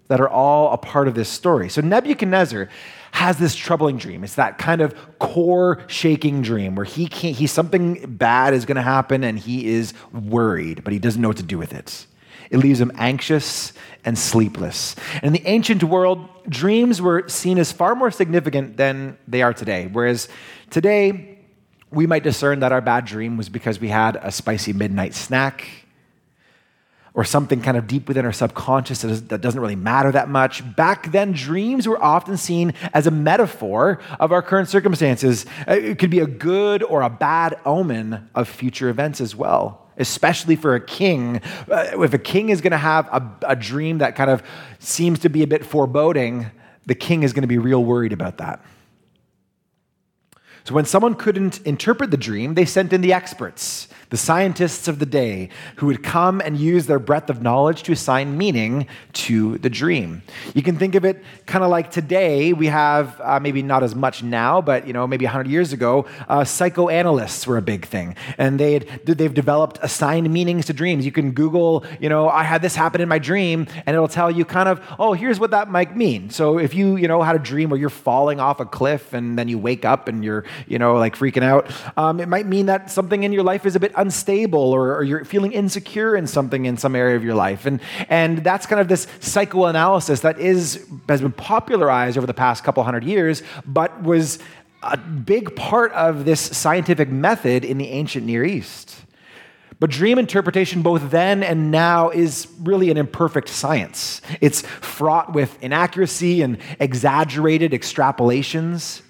that 0.09 0.21
are 0.21 0.29
all 0.29 0.73
a 0.73 0.77
part 0.77 1.09
of 1.09 1.15
this 1.15 1.29
story. 1.29 1.69
So 1.69 1.81
Nebuchadnezzar 1.81 2.69
has 3.13 3.39
this 3.39 3.55
troubling 3.55 3.97
dream. 3.97 4.23
It's 4.25 4.35
that 4.35 4.59
kind 4.59 4.81
of 4.81 4.95
core 5.19 5.83
shaking 5.87 6.43
dream 6.43 6.75
where 6.75 6.85
he 6.85 7.07
can't, 7.09 7.35
he's 7.35 7.51
something 7.51 8.17
bad 8.17 8.55
is 8.55 8.67
going 8.67 8.77
to 8.77 8.83
happen 8.83 9.25
and 9.25 9.39
he 9.39 9.67
is 9.67 9.95
worried, 10.13 10.85
but 10.85 10.93
he 10.93 10.99
doesn't 10.99 11.21
know 11.21 11.29
what 11.29 11.39
to 11.39 11.43
do 11.43 11.59
with 11.59 11.73
it. 11.73 12.07
It 12.51 12.59
leaves 12.59 12.81
him 12.81 12.93
anxious 12.95 13.73
and 14.05 14.17
sleepless. 14.17 14.95
In 15.23 15.33
the 15.33 15.45
ancient 15.47 15.83
world, 15.83 16.29
dreams 16.49 17.03
were 17.03 17.29
seen 17.29 17.59
as 17.59 17.73
far 17.73 17.97
more 17.97 18.13
significant 18.13 18.77
than 18.77 19.19
they 19.27 19.43
are 19.43 19.53
today. 19.53 19.89
Whereas 19.91 20.29
today, 20.71 21.39
We 21.91 22.07
might 22.07 22.23
discern 22.23 22.61
that 22.61 22.73
our 22.73 22.81
bad 22.81 23.05
dream 23.05 23.37
was 23.37 23.49
because 23.49 23.81
we 23.81 23.89
had 23.89 24.17
a 24.21 24.33
spicy 24.33 24.73
midnight 24.73 25.15
snack 25.15 25.86
or 27.17 27.25
something 27.25 27.63
kind 27.63 27.79
of 27.79 27.87
deep 27.87 28.09
within 28.09 28.27
our 28.27 28.33
subconscious 28.33 29.01
that 29.01 29.41
doesn't 29.41 29.61
really 29.61 29.75
matter 29.75 30.13
that 30.13 30.29
much. 30.29 30.63
Back 30.77 31.11
then, 31.13 31.33
dreams 31.33 31.89
were 31.89 32.01
often 32.01 32.37
seen 32.37 32.75
as 32.93 33.07
a 33.07 33.11
metaphor 33.11 34.01
of 34.21 34.33
our 34.33 34.43
current 34.43 34.69
circumstances. 34.69 35.47
Uh, 35.67 35.73
it 35.73 35.99
could 35.99 36.11
be 36.11 36.21
a 36.21 36.27
good 36.27 36.83
or 36.83 37.01
a 37.01 37.09
bad 37.09 37.59
omen 37.65 38.29
of 38.35 38.49
future 38.49 38.89
events 38.89 39.21
as 39.21 39.35
well 39.35 39.83
especially 39.99 40.57
for 40.57 40.75
a 40.75 40.81
king. 40.81 41.41
Uh, 41.71 42.03
if 42.03 42.13
a 42.13 42.19
king 42.19 42.51
is 42.51 42.61
going 42.61 42.73
to 42.73 42.77
have 42.77 43.07
a, 43.07 43.37
a, 43.49 43.57
dream 43.57 43.97
that 43.97 44.15
kind 44.15 44.29
of 44.29 44.43
seems 44.79 45.19
to 45.21 45.31
be 45.31 45.43
a 45.43 45.47
bit 45.47 45.65
foreboding, 45.65 46.45
the 46.85 46.95
king 46.95 47.23
is 47.23 47.33
going 47.33 47.41
to 47.41 47.49
be 47.49 47.57
real 47.57 47.83
worried 47.83 48.13
about 48.13 48.37
that. 48.37 48.63
So 50.65 50.75
when 50.75 50.85
someone 50.85 51.15
couldn't 51.15 51.67
interpret 51.67 52.11
the 52.11 52.19
dream, 52.19 52.57
they 52.57 52.67
sent 52.67 52.93
in 52.93 53.01
the 53.01 53.15
experts 53.15 53.89
the 54.11 54.17
scientists 54.17 54.89
of 54.89 54.99
the 54.99 55.07
day 55.07 55.49
who 55.77 55.87
would 55.87 56.03
come 56.03 56.41
and 56.41 56.57
use 56.57 56.87
their 56.87 56.99
breadth 56.99 57.31
of 57.31 57.43
knowledge 57.43 57.83
to 57.85 57.93
assign 57.93 58.37
meaning 58.39 58.87
to 59.13 59.59
the 59.59 59.71
dream. 59.71 60.23
You 60.55 60.63
can 60.63 60.77
think 60.77 60.95
of 60.95 61.05
it 61.05 61.23
kind 61.47 61.65
of 61.65 61.71
like 61.71 61.91
today 61.91 62.53
we 62.53 62.67
have 62.67 63.21
uh, 63.21 63.41
maybe 63.41 63.63
not 63.63 63.83
as 63.83 63.95
much 63.95 64.23
now, 64.23 64.61
but 64.61 64.87
you 64.87 64.93
know 64.93 65.07
maybe 65.07 65.25
100 65.25 65.49
years 65.49 65.73
ago, 65.73 66.07
uh, 66.29 66.45
psychoanalysts 66.45 67.47
were 67.47 67.57
a 67.57 67.63
big 67.63 67.87
thing, 67.87 68.17
and 68.39 68.61
they 68.61 68.79
they've 68.79 69.35
developed 69.35 69.79
assigned 69.83 70.33
meanings 70.33 70.67
to 70.67 70.73
dreams. 70.73 71.05
You 71.05 71.13
can 71.13 71.33
Google, 71.33 71.85
you 72.01 72.09
know, 72.09 72.29
I 72.29 72.43
had 72.43 72.63
this 72.63 72.75
happen 72.75 73.01
in 73.01 73.09
my 73.09 73.19
dream, 73.19 73.67
and 73.87 73.95
it'll 73.95 74.09
tell 74.09 74.31
you 74.31 74.45
kind 74.45 74.69
of, 74.69 74.81
oh, 74.99 75.13
here's 75.13 75.41
what 75.41 75.51
that 75.51 75.71
might 75.71 75.97
mean. 75.97 76.31
So 76.31 76.59
if 76.59 76.75
you 76.75 76.97
you 76.97 77.09
know 77.09 77.23
had 77.23 77.37
a 77.37 77.41
dream 77.41 77.71
where 77.71 77.81
you're 77.81 77.91
falling 77.91 78.41
off 78.41 78.61
a 78.61 78.67
cliff 78.67 79.13
and 79.13 79.39
then 79.39 79.49
you 79.49 79.59
wake 79.59 79.85
up 79.85 80.09
and 80.09 80.25
you're 80.25 80.45
you 80.67 80.79
know 80.79 80.95
like 80.95 81.17
freaking 81.17 81.43
out, 81.43 81.71
um, 81.97 82.21
it 82.21 82.29
might 82.29 82.47
mean 82.47 82.67
that 82.67 82.91
something 82.91 83.23
in 83.23 83.33
your 83.33 83.43
life 83.43 83.67
is 83.67 83.77
a 83.77 83.81
bit 83.81 83.96
unstable 83.97 84.61
or, 84.61 84.97
or, 84.97 85.05
you're 85.05 85.25
feeling 85.25 85.53
insecure 85.53 86.17
in 86.17 86.26
something 86.26 86.67
in 86.67 86.76
some 86.76 86.95
area 86.95 87.17
of 87.17 87.25
your 87.25 87.35
life. 87.35 87.67
And, 87.67 87.81
and 88.09 88.45
that's 88.45 88.67
kind 88.67 88.81
of 88.81 88.88
this 88.88 89.07
psychoanalysis 89.21 90.21
that 90.21 90.38
is, 90.38 90.87
has 91.09 91.21
been 91.21 91.33
popularized 91.33 92.17
over 92.19 92.26
the 92.26 92.35
past 92.35 92.65
couple 92.65 92.83
hundred 92.85 93.05
years, 93.05 93.43
but 93.67 94.03
was 94.03 94.38
a 94.83 94.97
big 94.97 95.57
part 95.57 95.93
of 95.93 96.25
this 96.25 96.41
scientific 96.41 97.09
method 97.09 97.65
in 97.65 97.79
the 97.79 97.88
ancient 97.88 98.26
Near 98.26 98.45
East. 98.45 99.03
But 99.79 99.91
dream 99.91 100.19
interpretation, 100.19 100.81
both 100.81 101.11
then 101.11 101.43
and 101.43 101.71
now, 101.71 102.09
is 102.09 102.49
really 102.61 102.91
an 102.91 102.97
imperfect 102.97 103.49
science. 103.49 104.23
It's 104.41 104.62
fraught 104.62 105.35
with 105.35 105.62
inaccuracy 105.62 106.41
and 106.41 106.59
exaggerated 106.81 107.73
extrapolations. 107.73 109.03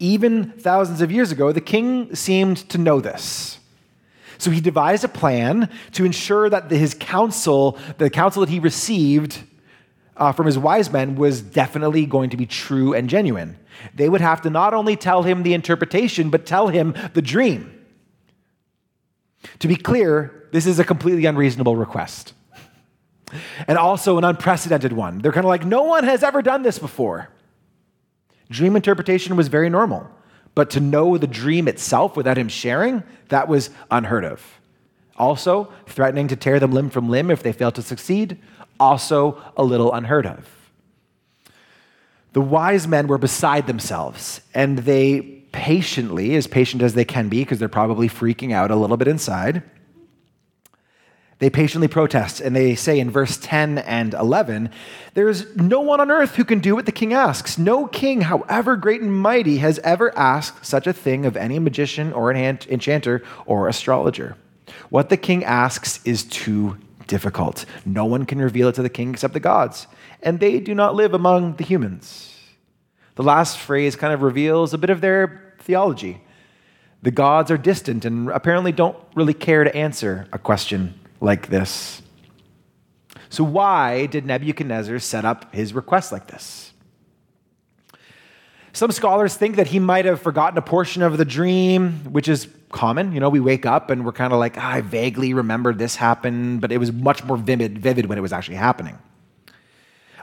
Even 0.00 0.50
thousands 0.52 1.02
of 1.02 1.12
years 1.12 1.30
ago, 1.30 1.52
the 1.52 1.60
king 1.60 2.14
seemed 2.14 2.56
to 2.70 2.78
know 2.78 3.00
this. 3.00 3.58
So 4.38 4.50
he 4.50 4.60
devised 4.62 5.04
a 5.04 5.08
plan 5.08 5.68
to 5.92 6.06
ensure 6.06 6.48
that 6.48 6.70
his 6.70 6.94
counsel, 6.94 7.78
the 7.98 8.08
counsel 8.08 8.40
that 8.40 8.48
he 8.48 8.58
received 8.58 9.42
uh, 10.16 10.32
from 10.32 10.46
his 10.46 10.56
wise 10.58 10.90
men, 10.90 11.16
was 11.16 11.42
definitely 11.42 12.06
going 12.06 12.30
to 12.30 12.38
be 12.38 12.46
true 12.46 12.94
and 12.94 13.10
genuine. 13.10 13.58
They 13.94 14.08
would 14.08 14.22
have 14.22 14.40
to 14.42 14.50
not 14.50 14.72
only 14.72 14.96
tell 14.96 15.22
him 15.22 15.42
the 15.42 15.52
interpretation, 15.52 16.30
but 16.30 16.46
tell 16.46 16.68
him 16.68 16.94
the 17.12 17.20
dream. 17.20 17.76
To 19.58 19.68
be 19.68 19.76
clear, 19.76 20.48
this 20.52 20.66
is 20.66 20.78
a 20.78 20.84
completely 20.84 21.26
unreasonable 21.26 21.76
request. 21.76 22.32
And 23.68 23.76
also 23.76 24.16
an 24.16 24.24
unprecedented 24.24 24.94
one. 24.94 25.18
They're 25.18 25.32
kind 25.32 25.44
of 25.44 25.50
like, 25.50 25.66
no 25.66 25.82
one 25.82 26.04
has 26.04 26.22
ever 26.22 26.40
done 26.40 26.62
this 26.62 26.78
before. 26.78 27.28
Dream 28.50 28.76
interpretation 28.76 29.36
was 29.36 29.48
very 29.48 29.70
normal. 29.70 30.10
But 30.54 30.70
to 30.70 30.80
know 30.80 31.16
the 31.16 31.26
dream 31.26 31.68
itself 31.68 32.16
without 32.16 32.36
him 32.36 32.48
sharing, 32.48 33.04
that 33.28 33.48
was 33.48 33.70
unheard 33.90 34.24
of. 34.24 34.60
Also, 35.16 35.72
threatening 35.86 36.28
to 36.28 36.36
tear 36.36 36.58
them 36.58 36.72
limb 36.72 36.90
from 36.90 37.08
limb 37.08 37.30
if 37.30 37.42
they 37.42 37.52
failed 37.52 37.76
to 37.76 37.82
succeed, 37.82 38.38
also 38.80 39.40
a 39.56 39.62
little 39.62 39.92
unheard 39.92 40.26
of. 40.26 40.48
The 42.32 42.40
wise 42.40 42.88
men 42.88 43.06
were 43.06 43.18
beside 43.18 43.66
themselves, 43.66 44.40
and 44.54 44.78
they 44.78 45.20
patiently, 45.52 46.36
as 46.36 46.46
patient 46.46 46.82
as 46.82 46.94
they 46.94 47.04
can 47.04 47.28
be, 47.28 47.42
because 47.42 47.58
they're 47.58 47.68
probably 47.68 48.08
freaking 48.08 48.52
out 48.52 48.70
a 48.70 48.76
little 48.76 48.96
bit 48.96 49.08
inside, 49.08 49.62
they 51.40 51.48
patiently 51.48 51.88
protest 51.88 52.40
and 52.40 52.54
they 52.54 52.74
say 52.74 53.00
in 53.00 53.10
verse 53.10 53.38
10 53.38 53.78
and 53.78 54.12
11, 54.12 54.70
There's 55.14 55.56
no 55.56 55.80
one 55.80 55.98
on 55.98 56.10
earth 56.10 56.36
who 56.36 56.44
can 56.44 56.60
do 56.60 56.74
what 56.74 56.84
the 56.84 56.92
king 56.92 57.14
asks. 57.14 57.56
No 57.56 57.86
king, 57.86 58.20
however 58.20 58.76
great 58.76 59.00
and 59.00 59.12
mighty, 59.12 59.56
has 59.56 59.78
ever 59.78 60.16
asked 60.16 60.66
such 60.66 60.86
a 60.86 60.92
thing 60.92 61.24
of 61.24 61.38
any 61.38 61.58
magician 61.58 62.12
or 62.12 62.30
enchanter 62.32 63.22
or 63.46 63.68
astrologer. 63.68 64.36
What 64.90 65.08
the 65.08 65.16
king 65.16 65.42
asks 65.42 66.00
is 66.04 66.24
too 66.24 66.76
difficult. 67.06 67.64
No 67.86 68.04
one 68.04 68.26
can 68.26 68.38
reveal 68.38 68.68
it 68.68 68.74
to 68.74 68.82
the 68.82 68.90
king 68.90 69.10
except 69.10 69.32
the 69.32 69.40
gods, 69.40 69.86
and 70.22 70.40
they 70.40 70.60
do 70.60 70.74
not 70.74 70.94
live 70.94 71.14
among 71.14 71.56
the 71.56 71.64
humans. 71.64 72.38
The 73.14 73.22
last 73.22 73.58
phrase 73.58 73.96
kind 73.96 74.12
of 74.12 74.20
reveals 74.20 74.74
a 74.74 74.78
bit 74.78 74.90
of 74.90 75.00
their 75.00 75.54
theology. 75.60 76.22
The 77.02 77.10
gods 77.10 77.50
are 77.50 77.56
distant 77.56 78.04
and 78.04 78.28
apparently 78.28 78.72
don't 78.72 78.96
really 79.14 79.32
care 79.32 79.64
to 79.64 79.74
answer 79.74 80.28
a 80.34 80.38
question 80.38 81.00
like 81.20 81.48
this. 81.48 82.02
So, 83.28 83.44
why 83.44 84.06
did 84.06 84.26
Nebuchadnezzar 84.26 84.98
set 84.98 85.24
up 85.24 85.54
his 85.54 85.72
request 85.72 86.10
like 86.12 86.26
this? 86.26 86.72
Some 88.72 88.92
scholars 88.92 89.36
think 89.36 89.56
that 89.56 89.68
he 89.68 89.78
might 89.78 90.04
have 90.04 90.20
forgotten 90.22 90.56
a 90.56 90.62
portion 90.62 91.02
of 91.02 91.18
the 91.18 91.24
dream, 91.24 91.92
which 92.12 92.28
is 92.28 92.48
common. 92.70 93.12
You 93.12 93.20
know, 93.20 93.28
we 93.28 93.40
wake 93.40 93.66
up 93.66 93.90
and 93.90 94.04
we're 94.04 94.12
kind 94.12 94.32
of 94.32 94.38
like, 94.38 94.56
oh, 94.56 94.60
I 94.60 94.80
vaguely 94.80 95.34
remember 95.34 95.74
this 95.74 95.96
happened, 95.96 96.60
but 96.60 96.70
it 96.70 96.78
was 96.78 96.92
much 96.92 97.24
more 97.24 97.36
vivid, 97.36 97.78
vivid 97.78 98.06
when 98.06 98.16
it 98.16 98.20
was 98.20 98.32
actually 98.32 98.56
happening. 98.56 98.98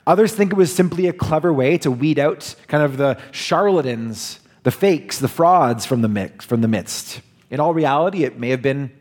Others 0.06 0.34
think 0.34 0.54
it 0.54 0.56
was 0.56 0.74
simply 0.74 1.08
a 1.08 1.14
clever 1.14 1.52
way 1.52 1.78
to 1.80 1.92
weed 1.92 2.18
out 2.18 2.56
kind 2.68 2.84
of 2.84 2.96
the 2.96 3.20
charlatans, 3.32 4.40
the 4.64 4.72
fakes, 4.72 5.20
the 5.20 5.28
frauds 5.28 5.86
from 5.86 6.02
the 6.02 6.08
mix, 6.08 6.46
from 6.46 6.62
the 6.62 6.70
midst. 6.70 7.20
In 7.50 7.60
all 7.60 7.74
reality, 7.74 8.24
it 8.24 8.40
may 8.40 8.50
have 8.50 8.62
been 8.62 8.92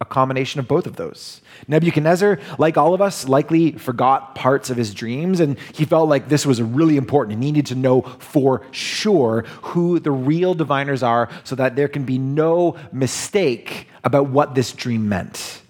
a 0.00 0.04
combination 0.04 0.58
of 0.58 0.66
both 0.66 0.86
of 0.86 0.96
those. 0.96 1.42
Nebuchadnezzar, 1.68 2.38
like 2.58 2.78
all 2.78 2.94
of 2.94 3.02
us, 3.02 3.28
likely 3.28 3.72
forgot 3.72 4.34
parts 4.34 4.70
of 4.70 4.78
his 4.78 4.94
dreams, 4.94 5.40
and 5.40 5.58
he 5.74 5.84
felt 5.84 6.08
like 6.08 6.28
this 6.28 6.46
was 6.46 6.62
really 6.62 6.96
important. 6.96 7.34
And 7.34 7.44
he 7.44 7.52
needed 7.52 7.66
to 7.66 7.74
know 7.74 8.02
for 8.02 8.62
sure 8.70 9.42
who 9.62 10.00
the 10.00 10.10
real 10.10 10.54
diviners 10.54 11.02
are 11.02 11.28
so 11.44 11.54
that 11.56 11.76
there 11.76 11.88
can 11.88 12.04
be 12.04 12.16
no 12.18 12.76
mistake 12.92 13.88
about 14.02 14.30
what 14.30 14.54
this 14.54 14.72
dream 14.72 15.08
meant. 15.08 15.60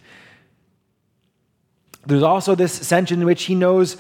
There's 2.07 2.23
also 2.23 2.55
this 2.55 2.73
sense 2.73 3.11
in 3.11 3.25
which 3.27 3.43
he 3.43 3.55
knows, 3.55 3.97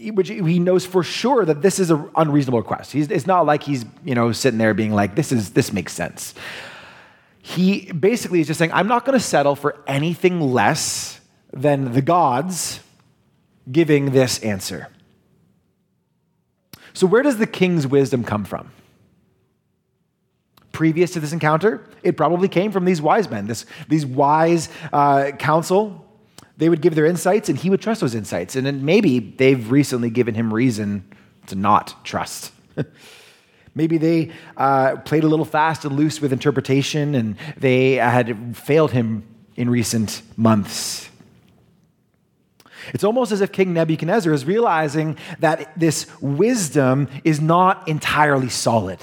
which 0.00 0.28
he 0.28 0.58
knows 0.58 0.84
for 0.84 1.02
sure 1.02 1.44
that 1.44 1.62
this 1.62 1.78
is 1.78 1.90
an 1.90 2.10
unreasonable 2.16 2.58
request. 2.58 2.92
He's, 2.92 3.08
it's 3.10 3.26
not 3.26 3.46
like 3.46 3.62
he's, 3.62 3.84
you 4.04 4.14
know, 4.14 4.32
sitting 4.32 4.58
there 4.58 4.74
being 4.74 4.92
like, 4.92 5.14
"This 5.14 5.30
is 5.30 5.50
this 5.50 5.72
makes 5.72 5.92
sense." 5.92 6.34
He 7.46 7.92
basically 7.92 8.40
is 8.40 8.48
just 8.48 8.58
saying, 8.58 8.72
I'm 8.72 8.88
not 8.88 9.04
going 9.04 9.16
to 9.16 9.24
settle 9.24 9.54
for 9.54 9.80
anything 9.86 10.40
less 10.40 11.20
than 11.52 11.92
the 11.92 12.02
gods 12.02 12.80
giving 13.70 14.10
this 14.10 14.40
answer. 14.40 14.88
So, 16.92 17.06
where 17.06 17.22
does 17.22 17.38
the 17.38 17.46
king's 17.46 17.86
wisdom 17.86 18.24
come 18.24 18.44
from? 18.44 18.72
Previous 20.72 21.12
to 21.12 21.20
this 21.20 21.32
encounter, 21.32 21.88
it 22.02 22.16
probably 22.16 22.48
came 22.48 22.72
from 22.72 22.84
these 22.84 23.00
wise 23.00 23.30
men, 23.30 23.46
this, 23.46 23.64
these 23.88 24.04
wise 24.04 24.68
uh, 24.92 25.30
counsel. 25.38 26.04
They 26.56 26.68
would 26.68 26.80
give 26.80 26.96
their 26.96 27.06
insights, 27.06 27.48
and 27.48 27.56
he 27.56 27.70
would 27.70 27.80
trust 27.80 28.00
those 28.00 28.16
insights. 28.16 28.56
And 28.56 28.66
then 28.66 28.84
maybe 28.84 29.20
they've 29.20 29.70
recently 29.70 30.10
given 30.10 30.34
him 30.34 30.52
reason 30.52 31.12
to 31.46 31.54
not 31.54 32.04
trust. 32.04 32.52
Maybe 33.76 33.98
they 33.98 34.32
uh, 34.56 34.96
played 34.96 35.22
a 35.22 35.28
little 35.28 35.44
fast 35.44 35.84
and 35.84 35.94
loose 35.94 36.20
with 36.20 36.32
interpretation 36.32 37.14
and 37.14 37.36
they 37.58 37.92
had 37.92 38.56
failed 38.56 38.90
him 38.90 39.22
in 39.54 39.68
recent 39.68 40.22
months. 40.36 41.10
It's 42.94 43.04
almost 43.04 43.32
as 43.32 43.42
if 43.42 43.52
King 43.52 43.74
Nebuchadnezzar 43.74 44.32
is 44.32 44.46
realizing 44.46 45.18
that 45.40 45.78
this 45.78 46.06
wisdom 46.22 47.08
is 47.22 47.38
not 47.40 47.86
entirely 47.86 48.48
solid, 48.48 48.98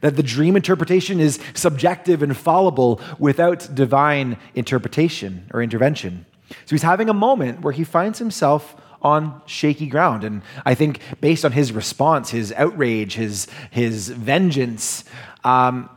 that 0.00 0.16
the 0.16 0.22
dream 0.22 0.56
interpretation 0.56 1.20
is 1.20 1.38
subjective 1.54 2.22
and 2.22 2.36
fallible 2.36 3.00
without 3.20 3.72
divine 3.72 4.36
interpretation 4.54 5.48
or 5.54 5.62
intervention. 5.62 6.26
So 6.48 6.70
he's 6.70 6.82
having 6.82 7.08
a 7.08 7.14
moment 7.14 7.60
where 7.60 7.72
he 7.72 7.84
finds 7.84 8.18
himself 8.18 8.74
on 9.02 9.40
shaky 9.46 9.86
ground. 9.86 10.24
And 10.24 10.42
I 10.64 10.74
think 10.74 11.00
based 11.20 11.44
on 11.44 11.52
his 11.52 11.72
response, 11.72 12.30
his 12.30 12.52
outrage, 12.52 13.14
his, 13.14 13.46
his 13.70 14.08
vengeance, 14.08 15.04
um, 15.44 15.88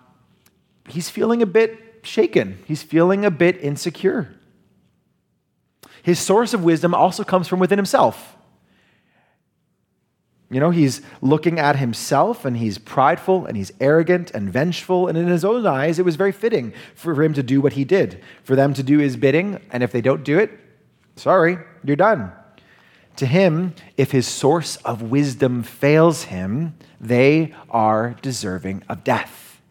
he's 0.87 1.09
feeling 1.09 1.41
a 1.41 1.45
bit 1.45 2.01
shaken. 2.03 2.59
He's 2.65 2.83
feeling 2.83 3.25
a 3.25 3.31
bit 3.31 3.57
insecure. 3.61 4.33
His 6.01 6.19
source 6.19 6.53
of 6.53 6.63
wisdom 6.63 6.93
also 6.93 7.23
comes 7.23 7.47
from 7.47 7.59
within 7.59 7.77
himself. 7.77 8.35
You 10.49 10.59
know, 10.59 10.69
he's 10.69 11.01
looking 11.21 11.59
at 11.59 11.77
himself 11.77 12.45
and 12.45 12.55
he's 12.55 12.77
prideful 12.77 13.47
and 13.47 13.57
he's 13.57 13.71
arrogant 13.79 14.29
and 14.31 14.51
vengeful. 14.53 15.07
And 15.07 15.17
in 15.17 15.27
his 15.27 15.43
own 15.43 15.65
eyes, 15.65 15.97
it 15.97 16.05
was 16.05 16.15
very 16.15 16.31
fitting 16.31 16.73
for 16.93 17.19
him 17.23 17.33
to 17.33 17.41
do 17.41 17.59
what 17.59 17.73
he 17.73 17.83
did, 17.83 18.21
for 18.43 18.55
them 18.55 18.73
to 18.75 18.83
do 18.83 18.99
his 18.99 19.17
bidding. 19.17 19.59
And 19.71 19.81
if 19.81 19.91
they 19.91 20.01
don't 20.01 20.23
do 20.23 20.37
it, 20.37 20.51
sorry, 21.15 21.57
you're 21.83 21.95
done. 21.95 22.31
To 23.17 23.25
him, 23.25 23.75
if 23.95 24.11
his 24.11 24.27
source 24.27 24.77
of 24.77 25.03
wisdom 25.03 25.63
fails 25.63 26.23
him, 26.23 26.75
they 26.99 27.53
are 27.69 28.15
deserving 28.21 28.83
of 28.89 29.03
death. 29.03 29.61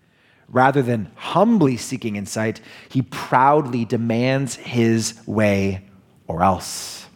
Rather 0.49 0.83
than 0.83 1.11
humbly 1.17 1.77
seeking 1.77 2.17
insight, 2.17 2.61
he 2.89 3.03
proudly 3.03 3.85
demands 3.85 4.57
his 4.57 5.19
way 5.27 5.89
or 6.27 6.43
else. 6.43 7.07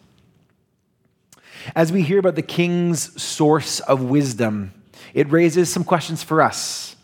As 1.74 1.92
we 1.92 2.02
hear 2.02 2.18
about 2.18 2.34
the 2.34 2.42
king's 2.42 3.20
source 3.20 3.80
of 3.80 4.02
wisdom, 4.02 4.72
it 5.14 5.30
raises 5.30 5.72
some 5.72 5.84
questions 5.84 6.22
for 6.22 6.40
us. 6.40 6.96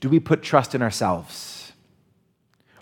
Do 0.00 0.08
we 0.08 0.18
put 0.18 0.42
trust 0.42 0.74
in 0.74 0.82
ourselves? 0.82 1.51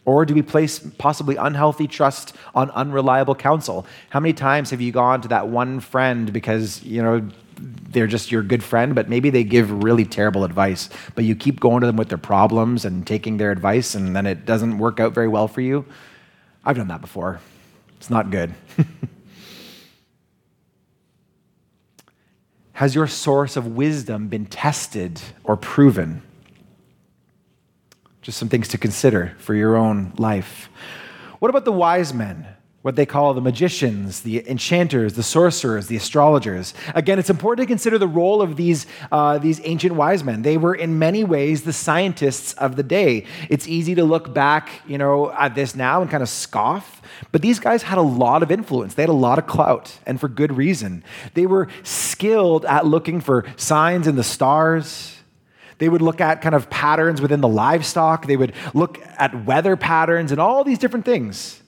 Or 0.04 0.24
do 0.24 0.34
we 0.34 0.42
place 0.42 0.78
possibly 0.98 1.36
unhealthy 1.36 1.86
trust 1.86 2.34
on 2.54 2.70
unreliable 2.70 3.34
counsel? 3.34 3.86
How 4.08 4.20
many 4.20 4.32
times 4.32 4.70
have 4.70 4.80
you 4.80 4.92
gone 4.92 5.20
to 5.22 5.28
that 5.28 5.48
one 5.48 5.80
friend 5.80 6.32
because, 6.32 6.82
you 6.82 7.02
know, 7.02 7.28
they're 7.90 8.06
just 8.06 8.32
your 8.32 8.42
good 8.42 8.62
friend, 8.62 8.94
but 8.94 9.08
maybe 9.08 9.30
they 9.30 9.44
give 9.44 9.84
really 9.84 10.04
terrible 10.04 10.44
advice, 10.44 10.88
but 11.14 11.24
you 11.24 11.34
keep 11.34 11.60
going 11.60 11.80
to 11.82 11.86
them 11.86 11.96
with 11.96 12.08
their 12.08 12.18
problems 12.18 12.84
and 12.84 13.06
taking 13.06 13.36
their 13.36 13.50
advice, 13.50 13.94
and 13.94 14.16
then 14.16 14.26
it 14.26 14.46
doesn't 14.46 14.78
work 14.78 15.00
out 15.00 15.12
very 15.12 15.28
well 15.28 15.48
for 15.48 15.60
you? 15.60 15.84
I've 16.64 16.76
done 16.76 16.88
that 16.88 17.02
before. 17.02 17.40
It's 17.98 18.08
not 18.08 18.30
good. 18.30 18.54
Has 22.72 22.94
your 22.94 23.06
source 23.06 23.56
of 23.56 23.66
wisdom 23.66 24.28
been 24.28 24.46
tested 24.46 25.20
or 25.44 25.56
proven? 25.56 26.22
Just 28.22 28.38
some 28.38 28.48
things 28.48 28.68
to 28.68 28.78
consider 28.78 29.34
for 29.38 29.54
your 29.54 29.76
own 29.76 30.12
life. 30.18 30.68
What 31.38 31.48
about 31.48 31.64
the 31.64 31.72
wise 31.72 32.12
men? 32.12 32.46
What 32.82 32.96
they 32.96 33.04
call 33.04 33.34
the 33.34 33.42
magicians, 33.42 34.22
the 34.22 34.48
enchanters, 34.48 35.12
the 35.12 35.22
sorcerers, 35.22 35.88
the 35.88 35.96
astrologers. 35.96 36.72
Again, 36.94 37.18
it's 37.18 37.28
important 37.28 37.66
to 37.66 37.70
consider 37.70 37.98
the 37.98 38.08
role 38.08 38.40
of 38.40 38.56
these, 38.56 38.86
uh, 39.12 39.36
these 39.36 39.60
ancient 39.64 39.94
wise 39.94 40.24
men. 40.24 40.40
They 40.40 40.56
were, 40.56 40.74
in 40.74 40.98
many 40.98 41.22
ways, 41.22 41.62
the 41.62 41.74
scientists 41.74 42.54
of 42.54 42.76
the 42.76 42.82
day. 42.82 43.26
It's 43.50 43.68
easy 43.68 43.94
to 43.96 44.04
look 44.04 44.32
back, 44.32 44.70
you 44.86 44.96
know, 44.96 45.30
at 45.30 45.54
this 45.54 45.74
now 45.74 46.00
and 46.00 46.10
kind 46.10 46.22
of 46.22 46.30
scoff 46.30 47.00
but 47.32 47.42
these 47.42 47.60
guys 47.60 47.82
had 47.82 47.98
a 47.98 48.02
lot 48.02 48.42
of 48.42 48.50
influence. 48.50 48.94
They 48.94 49.02
had 49.02 49.10
a 49.10 49.12
lot 49.12 49.38
of 49.38 49.46
clout, 49.46 49.98
and 50.06 50.18
for 50.18 50.28
good 50.28 50.56
reason. 50.56 51.04
They 51.34 51.46
were 51.46 51.68
skilled 51.82 52.64
at 52.64 52.86
looking 52.86 53.20
for 53.20 53.44
signs 53.56 54.06
in 54.06 54.16
the 54.16 54.24
stars. 54.24 55.16
They 55.80 55.88
would 55.88 56.02
look 56.02 56.20
at 56.20 56.40
kind 56.40 56.54
of 56.54 56.70
patterns 56.70 57.20
within 57.20 57.40
the 57.40 57.48
livestock. 57.48 58.26
They 58.26 58.36
would 58.36 58.54
look 58.72 59.00
at 59.18 59.44
weather 59.44 59.76
patterns 59.76 60.30
and 60.30 60.40
all 60.40 60.62
these 60.62 60.78
different 60.78 61.04
things. 61.04 61.60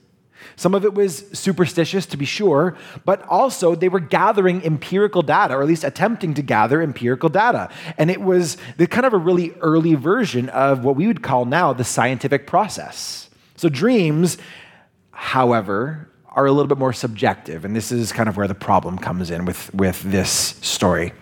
Some 0.54 0.74
of 0.74 0.84
it 0.84 0.94
was 0.94 1.24
superstitious, 1.32 2.06
to 2.06 2.16
be 2.16 2.24
sure, 2.24 2.76
but 3.04 3.26
also 3.26 3.74
they 3.74 3.88
were 3.88 4.00
gathering 4.00 4.64
empirical 4.64 5.22
data, 5.22 5.54
or 5.54 5.62
at 5.62 5.66
least 5.66 5.82
attempting 5.82 6.34
to 6.34 6.42
gather 6.42 6.80
empirical 6.80 7.28
data. 7.28 7.70
And 7.98 8.10
it 8.10 8.20
was 8.20 8.58
the 8.76 8.86
kind 8.86 9.06
of 9.06 9.14
a 9.14 9.18
really 9.18 9.52
early 9.60 9.94
version 9.94 10.48
of 10.50 10.84
what 10.84 10.94
we 10.94 11.08
would 11.08 11.22
call 11.22 11.46
now 11.46 11.72
the 11.72 11.84
scientific 11.84 12.46
process. 12.46 13.30
So 13.56 13.68
dreams 13.68 14.36
however, 15.22 16.08
are 16.30 16.46
a 16.46 16.52
little 16.52 16.66
bit 16.66 16.78
more 16.78 16.92
subjective. 16.92 17.64
And 17.64 17.76
this 17.76 17.92
is 17.92 18.10
kind 18.12 18.28
of 18.28 18.36
where 18.36 18.48
the 18.48 18.54
problem 18.54 18.98
comes 18.98 19.30
in 19.30 19.44
with, 19.44 19.72
with 19.72 20.02
this 20.02 20.30
story. 20.30 21.12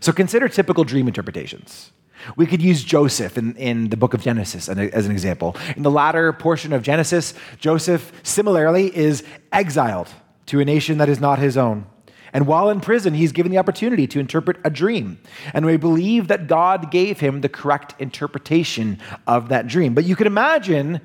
So 0.00 0.12
consider 0.12 0.48
typical 0.48 0.84
dream 0.84 1.06
interpretations. 1.08 1.92
We 2.36 2.46
could 2.46 2.60
use 2.60 2.82
Joseph 2.82 3.38
in, 3.38 3.56
in 3.56 3.90
the 3.90 3.96
book 3.96 4.12
of 4.12 4.22
Genesis 4.22 4.68
as 4.68 5.06
an 5.06 5.12
example. 5.12 5.56
In 5.76 5.82
the 5.82 5.90
latter 5.90 6.32
portion 6.32 6.72
of 6.72 6.82
Genesis, 6.82 7.32
Joseph 7.58 8.12
similarly 8.22 8.94
is 8.96 9.22
exiled 9.52 10.08
to 10.46 10.60
a 10.60 10.64
nation 10.64 10.98
that 10.98 11.08
is 11.08 11.20
not 11.20 11.38
his 11.38 11.56
own. 11.56 11.86
And 12.32 12.46
while 12.46 12.68
in 12.70 12.80
prison, 12.80 13.14
he's 13.14 13.32
given 13.32 13.52
the 13.52 13.58
opportunity 13.58 14.06
to 14.08 14.20
interpret 14.20 14.58
a 14.64 14.70
dream. 14.70 15.18
And 15.54 15.64
we 15.64 15.76
believe 15.76 16.28
that 16.28 16.46
God 16.46 16.90
gave 16.90 17.20
him 17.20 17.40
the 17.40 17.48
correct 17.48 17.94
interpretation 17.98 18.98
of 19.26 19.48
that 19.48 19.66
dream. 19.66 19.94
But 19.94 20.04
you 20.04 20.16
can 20.16 20.26
imagine 20.26 21.00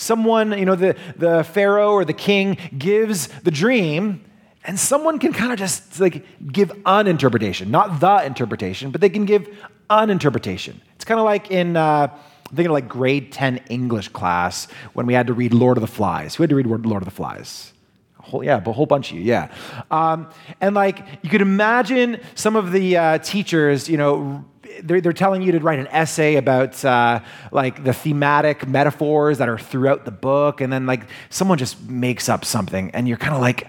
Someone, 0.00 0.58
you 0.58 0.64
know, 0.64 0.76
the, 0.76 0.96
the 1.16 1.44
Pharaoh 1.44 1.92
or 1.92 2.06
the 2.06 2.14
king 2.14 2.56
gives 2.78 3.28
the 3.40 3.50
dream, 3.50 4.24
and 4.64 4.78
someone 4.78 5.18
can 5.18 5.32
kind 5.32 5.52
of 5.52 5.58
just 5.58 6.00
like 6.00 6.24
give 6.52 6.72
an 6.84 7.06
interpretation, 7.06 7.70
not 7.70 8.00
the 8.00 8.24
interpretation, 8.24 8.90
but 8.90 9.00
they 9.00 9.08
can 9.08 9.24
give 9.24 9.48
an 9.88 10.10
interpretation. 10.10 10.80
It's 10.94 11.04
kind 11.04 11.18
of 11.18 11.24
like 11.24 11.50
in, 11.50 11.76
uh, 11.76 12.08
I'm 12.12 12.56
thinking 12.56 12.66
of 12.66 12.72
like 12.72 12.88
grade 12.88 13.32
10 13.32 13.58
English 13.70 14.08
class 14.08 14.68
when 14.92 15.06
we 15.06 15.14
had 15.14 15.28
to 15.28 15.32
read 15.32 15.54
Lord 15.54 15.76
of 15.76 15.80
the 15.80 15.86
Flies. 15.86 16.34
Who 16.34 16.42
had 16.42 16.50
to 16.50 16.56
read 16.56 16.66
Lord 16.66 17.02
of 17.02 17.04
the 17.04 17.10
Flies? 17.10 17.72
Whole, 18.18 18.44
yeah, 18.44 18.62
a 18.64 18.72
whole 18.72 18.86
bunch 18.86 19.10
of 19.10 19.16
you, 19.16 19.22
yeah. 19.22 19.50
Um, 19.90 20.28
and 20.60 20.74
like 20.74 21.04
you 21.22 21.30
could 21.30 21.40
imagine 21.40 22.20
some 22.34 22.54
of 22.54 22.70
the 22.70 22.96
uh, 22.96 23.18
teachers, 23.18 23.88
you 23.88 23.96
know, 23.96 24.44
they're, 24.82 25.00
they're 25.00 25.12
telling 25.12 25.42
you 25.42 25.52
to 25.52 25.58
write 25.58 25.78
an 25.78 25.86
essay 25.88 26.36
about 26.36 26.84
uh, 26.84 27.20
like 27.50 27.82
the 27.82 27.92
thematic 27.92 28.68
metaphors 28.68 29.38
that 29.38 29.48
are 29.48 29.58
throughout 29.58 30.04
the 30.04 30.10
book, 30.10 30.60
and 30.60 30.72
then 30.72 30.86
like 30.86 31.06
someone 31.30 31.56
just 31.56 31.82
makes 31.88 32.28
up 32.28 32.44
something, 32.44 32.90
and 32.92 33.08
you're 33.08 33.16
kind 33.16 33.34
of 33.34 33.40
like, 33.40 33.68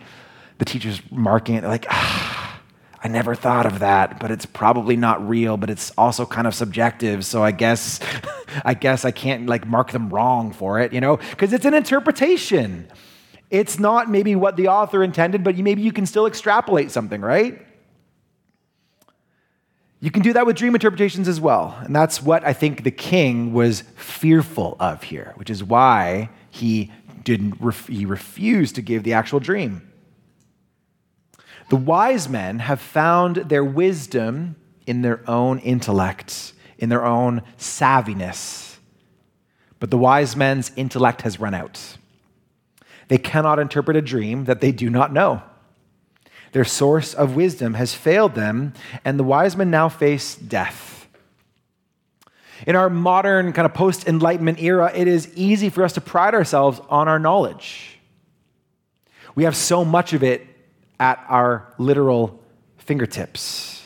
the 0.61 0.65
teacher's 0.65 1.01
marking 1.09 1.55
it, 1.55 1.63
like, 1.63 1.87
ah, 1.89 2.61
I 3.03 3.07
never 3.07 3.33
thought 3.33 3.65
of 3.65 3.79
that, 3.79 4.19
but 4.19 4.29
it's 4.29 4.45
probably 4.45 4.95
not 4.95 5.27
real, 5.27 5.57
but 5.57 5.71
it's 5.71 5.91
also 5.97 6.23
kind 6.23 6.45
of 6.45 6.53
subjective, 6.53 7.25
so 7.25 7.43
I 7.43 7.49
guess, 7.49 7.99
I 8.63 8.75
guess 8.75 9.03
I 9.03 9.09
can't 9.09 9.47
like 9.47 9.65
mark 9.65 9.91
them 9.91 10.11
wrong 10.11 10.53
for 10.53 10.79
it, 10.79 10.93
you 10.93 11.01
know, 11.01 11.17
because 11.17 11.51
it's 11.51 11.65
an 11.65 11.73
interpretation. 11.73 12.87
It's 13.49 13.79
not 13.79 14.07
maybe 14.07 14.35
what 14.35 14.55
the 14.55 14.67
author 14.67 15.03
intended, 15.03 15.43
but 15.43 15.57
maybe 15.57 15.81
you 15.81 15.91
can 15.91 16.05
still 16.05 16.27
extrapolate 16.27 16.91
something, 16.91 17.21
right? 17.21 17.59
You 19.99 20.11
can 20.11 20.21
do 20.21 20.33
that 20.33 20.45
with 20.45 20.57
dream 20.57 20.75
interpretations 20.75 21.27
as 21.27 21.41
well. 21.41 21.75
And 21.81 21.95
that's 21.95 22.21
what 22.21 22.45
I 22.45 22.53
think 22.53 22.83
the 22.83 22.91
king 22.91 23.51
was 23.51 23.81
fearful 23.95 24.77
of 24.79 25.01
here, 25.01 25.33
which 25.37 25.49
is 25.49 25.63
why 25.63 26.29
he 26.51 26.91
didn't 27.23 27.57
he 27.87 28.05
refused 28.05 28.75
to 28.75 28.83
give 28.83 29.01
the 29.01 29.13
actual 29.13 29.39
dream. 29.39 29.87
The 31.71 31.77
wise 31.77 32.27
men 32.27 32.59
have 32.59 32.81
found 32.81 33.37
their 33.37 33.63
wisdom 33.63 34.57
in 34.85 35.03
their 35.03 35.21
own 35.25 35.57
intellect, 35.59 36.51
in 36.77 36.89
their 36.89 37.05
own 37.05 37.43
savviness. 37.57 38.75
But 39.79 39.89
the 39.89 39.97
wise 39.97 40.35
men's 40.35 40.73
intellect 40.75 41.21
has 41.21 41.39
run 41.39 41.53
out. 41.53 41.95
They 43.07 43.17
cannot 43.17 43.57
interpret 43.57 43.95
a 43.95 44.01
dream 44.01 44.43
that 44.45 44.59
they 44.59 44.73
do 44.73 44.89
not 44.89 45.13
know. 45.13 45.43
Their 46.51 46.65
source 46.65 47.13
of 47.13 47.37
wisdom 47.37 47.75
has 47.75 47.95
failed 47.95 48.35
them, 48.35 48.73
and 49.05 49.17
the 49.17 49.23
wise 49.23 49.55
men 49.55 49.71
now 49.71 49.87
face 49.87 50.35
death. 50.35 51.07
In 52.67 52.75
our 52.75 52.89
modern 52.89 53.53
kind 53.53 53.65
of 53.65 53.73
post 53.73 54.09
enlightenment 54.09 54.61
era, 54.61 54.91
it 54.93 55.07
is 55.07 55.33
easy 55.35 55.69
for 55.69 55.85
us 55.85 55.93
to 55.93 56.01
pride 56.01 56.35
ourselves 56.35 56.81
on 56.89 57.07
our 57.07 57.17
knowledge. 57.17 57.97
We 59.35 59.45
have 59.45 59.55
so 59.55 59.85
much 59.85 60.11
of 60.11 60.21
it 60.21 60.50
at 61.01 61.25
our 61.27 61.73
literal 61.79 62.39
fingertips. 62.77 63.81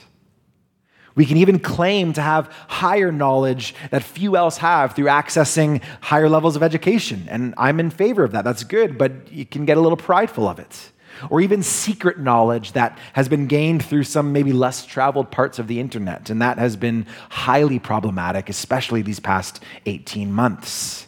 We 1.16 1.26
can 1.26 1.38
even 1.38 1.60
claim 1.60 2.12
to 2.14 2.22
have 2.22 2.52
higher 2.68 3.10
knowledge 3.10 3.74
that 3.90 4.04
few 4.04 4.36
else 4.36 4.58
have 4.58 4.96
through 4.96 5.06
accessing 5.06 5.82
higher 6.02 6.28
levels 6.28 6.58
of 6.58 6.62
education. 6.62 7.26
And 7.30 7.54
I'm 7.58 7.80
in 7.80 7.90
favor 7.90 8.26
of 8.26 8.34
that. 8.34 8.44
That's 8.44 8.66
good, 8.66 8.98
but 8.98 9.32
you 9.32 9.46
can 9.46 9.64
get 9.64 9.78
a 9.78 9.82
little 9.82 9.98
prideful 9.98 10.46
of 10.46 10.60
it 10.60 10.92
or 11.30 11.40
even 11.40 11.64
secret 11.64 12.20
knowledge 12.20 12.74
that 12.74 13.00
has 13.14 13.30
been 13.30 13.48
gained 13.48 13.86
through 13.86 14.04
some 14.04 14.34
maybe 14.34 14.52
less 14.52 14.86
traveled 14.86 15.32
parts 15.32 15.58
of 15.58 15.68
the 15.68 15.80
internet. 15.80 16.30
And 16.30 16.42
that 16.42 16.58
has 16.58 16.76
been 16.76 17.06
highly 17.30 17.80
problematic, 17.80 18.50
especially 18.50 19.02
these 19.02 19.22
past 19.22 19.64
18 19.86 20.34
months. 20.34 21.08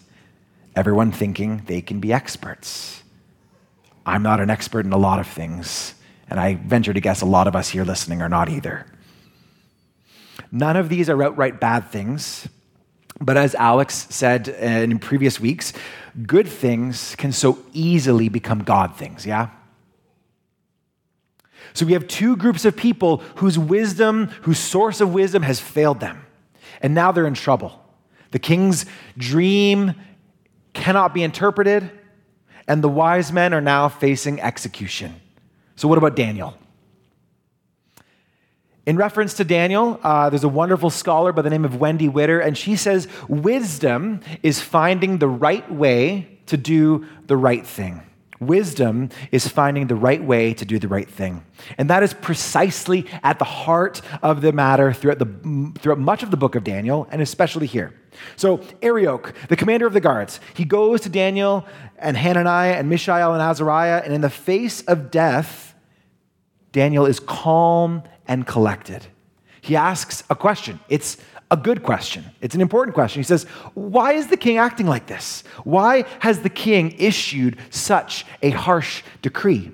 Everyone 0.73 1.11
thinking 1.11 1.63
they 1.65 1.81
can 1.81 1.99
be 1.99 2.13
experts. 2.13 3.03
I'm 4.05 4.23
not 4.23 4.39
an 4.39 4.49
expert 4.49 4.85
in 4.85 4.93
a 4.93 4.97
lot 4.97 5.19
of 5.19 5.27
things, 5.27 5.93
and 6.29 6.39
I 6.39 6.55
venture 6.55 6.93
to 6.93 6.99
guess 6.99 7.21
a 7.21 7.25
lot 7.25 7.47
of 7.47 7.55
us 7.55 7.69
here 7.69 7.83
listening 7.83 8.21
are 8.21 8.29
not 8.29 8.49
either. 8.49 8.85
None 10.51 10.77
of 10.77 10.89
these 10.89 11.09
are 11.09 11.21
outright 11.21 11.59
bad 11.59 11.89
things, 11.89 12.47
but 13.19 13.37
as 13.37 13.55
Alex 13.55 14.07
said 14.09 14.47
in 14.47 14.99
previous 14.99 15.39
weeks, 15.39 15.73
good 16.25 16.47
things 16.47 17.15
can 17.15 17.31
so 17.31 17.59
easily 17.73 18.29
become 18.29 18.63
God 18.63 18.95
things, 18.95 19.25
yeah? 19.25 19.49
So 21.73 21.85
we 21.85 21.93
have 21.93 22.07
two 22.07 22.35
groups 22.35 22.65
of 22.65 22.75
people 22.75 23.17
whose 23.35 23.59
wisdom, 23.59 24.27
whose 24.43 24.59
source 24.59 25.01
of 25.01 25.13
wisdom 25.13 25.43
has 25.43 25.59
failed 25.59 25.99
them. 25.99 26.25
And 26.81 26.93
now 26.93 27.11
they're 27.11 27.27
in 27.27 27.33
trouble. 27.33 27.83
The 28.31 28.39
king's 28.39 28.85
dream 29.17 29.93
cannot 30.73 31.13
be 31.13 31.23
interpreted, 31.23 31.89
and 32.67 32.83
the 32.83 32.89
wise 32.89 33.31
men 33.31 33.53
are 33.53 33.61
now 33.61 33.89
facing 33.89 34.41
execution. 34.41 35.21
So, 35.77 35.87
what 35.87 35.97
about 35.97 36.15
Daniel? 36.15 36.57
In 38.87 38.97
reference 38.97 39.35
to 39.35 39.43
Daniel, 39.43 39.99
uh, 40.01 40.29
there's 40.29 40.43
a 40.43 40.49
wonderful 40.49 40.89
scholar 40.89 41.31
by 41.31 41.43
the 41.43 41.49
name 41.49 41.65
of 41.65 41.75
Wendy 41.75 42.09
Widder, 42.09 42.39
and 42.39 42.57
she 42.57 42.75
says 42.75 43.07
wisdom 43.27 44.21
is 44.41 44.59
finding 44.59 45.19
the 45.19 45.27
right 45.27 45.69
way 45.71 46.39
to 46.47 46.57
do 46.57 47.05
the 47.27 47.37
right 47.37 47.65
thing. 47.65 48.01
Wisdom 48.39 49.09
is 49.31 49.47
finding 49.47 49.87
the 49.87 49.95
right 49.95 50.23
way 50.23 50.53
to 50.53 50.63
do 50.63 50.79
the 50.79 50.87
right 50.87 51.09
thing. 51.09 51.43
And 51.77 51.89
that 51.89 52.01
is 52.01 52.13
precisely 52.13 53.05
at 53.23 53.39
the 53.39 53.45
heart 53.45 54.01
of 54.21 54.41
the 54.41 54.51
matter 54.51 54.93
throughout, 54.93 55.19
the, 55.19 55.73
throughout 55.79 55.99
much 55.99 56.23
of 56.23 56.31
the 56.31 56.37
book 56.37 56.55
of 56.55 56.63
Daniel, 56.63 57.07
and 57.11 57.21
especially 57.21 57.67
here. 57.67 57.93
So, 58.35 58.61
Arioch, 58.81 59.33
the 59.49 59.55
commander 59.55 59.85
of 59.85 59.93
the 59.93 59.99
guards, 59.99 60.39
he 60.53 60.65
goes 60.65 61.01
to 61.01 61.09
Daniel 61.09 61.65
and 61.97 62.15
Hananiah 62.15 62.73
and 62.73 62.89
Mishael 62.89 63.33
and 63.33 63.41
Azariah, 63.41 64.01
and 64.03 64.13
in 64.13 64.21
the 64.21 64.29
face 64.29 64.81
of 64.83 65.11
death, 65.11 65.66
Daniel 66.71 67.05
is 67.05 67.19
calm 67.19 68.03
and 68.27 68.45
collected. 68.45 69.05
He 69.61 69.75
asks 69.75 70.23
a 70.29 70.35
question. 70.35 70.79
It's 70.89 71.17
a 71.49 71.57
good 71.57 71.83
question. 71.83 72.25
It's 72.41 72.55
an 72.55 72.61
important 72.61 72.93
question. 72.93 73.21
He 73.21 73.25
says, 73.25 73.45
Why 73.73 74.13
is 74.13 74.27
the 74.27 74.37
king 74.37 74.57
acting 74.57 74.87
like 74.87 75.07
this? 75.07 75.43
Why 75.63 76.05
has 76.19 76.41
the 76.41 76.49
king 76.49 76.95
issued 76.97 77.57
such 77.69 78.25
a 78.41 78.51
harsh 78.51 79.03
decree? 79.21 79.71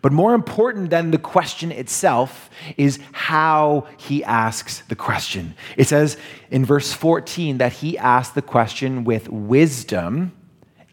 But 0.00 0.12
more 0.12 0.34
important 0.34 0.90
than 0.90 1.10
the 1.10 1.18
question 1.18 1.70
itself 1.70 2.50
is 2.76 2.98
how 3.12 3.86
he 3.98 4.24
asks 4.24 4.80
the 4.88 4.96
question. 4.96 5.54
It 5.76 5.86
says 5.86 6.16
in 6.50 6.64
verse 6.64 6.92
14 6.92 7.58
that 7.58 7.72
he 7.72 7.98
asked 7.98 8.34
the 8.34 8.42
question 8.42 9.04
with 9.04 9.28
wisdom 9.28 10.32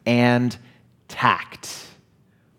and 0.06 0.56
tact. 1.08 1.88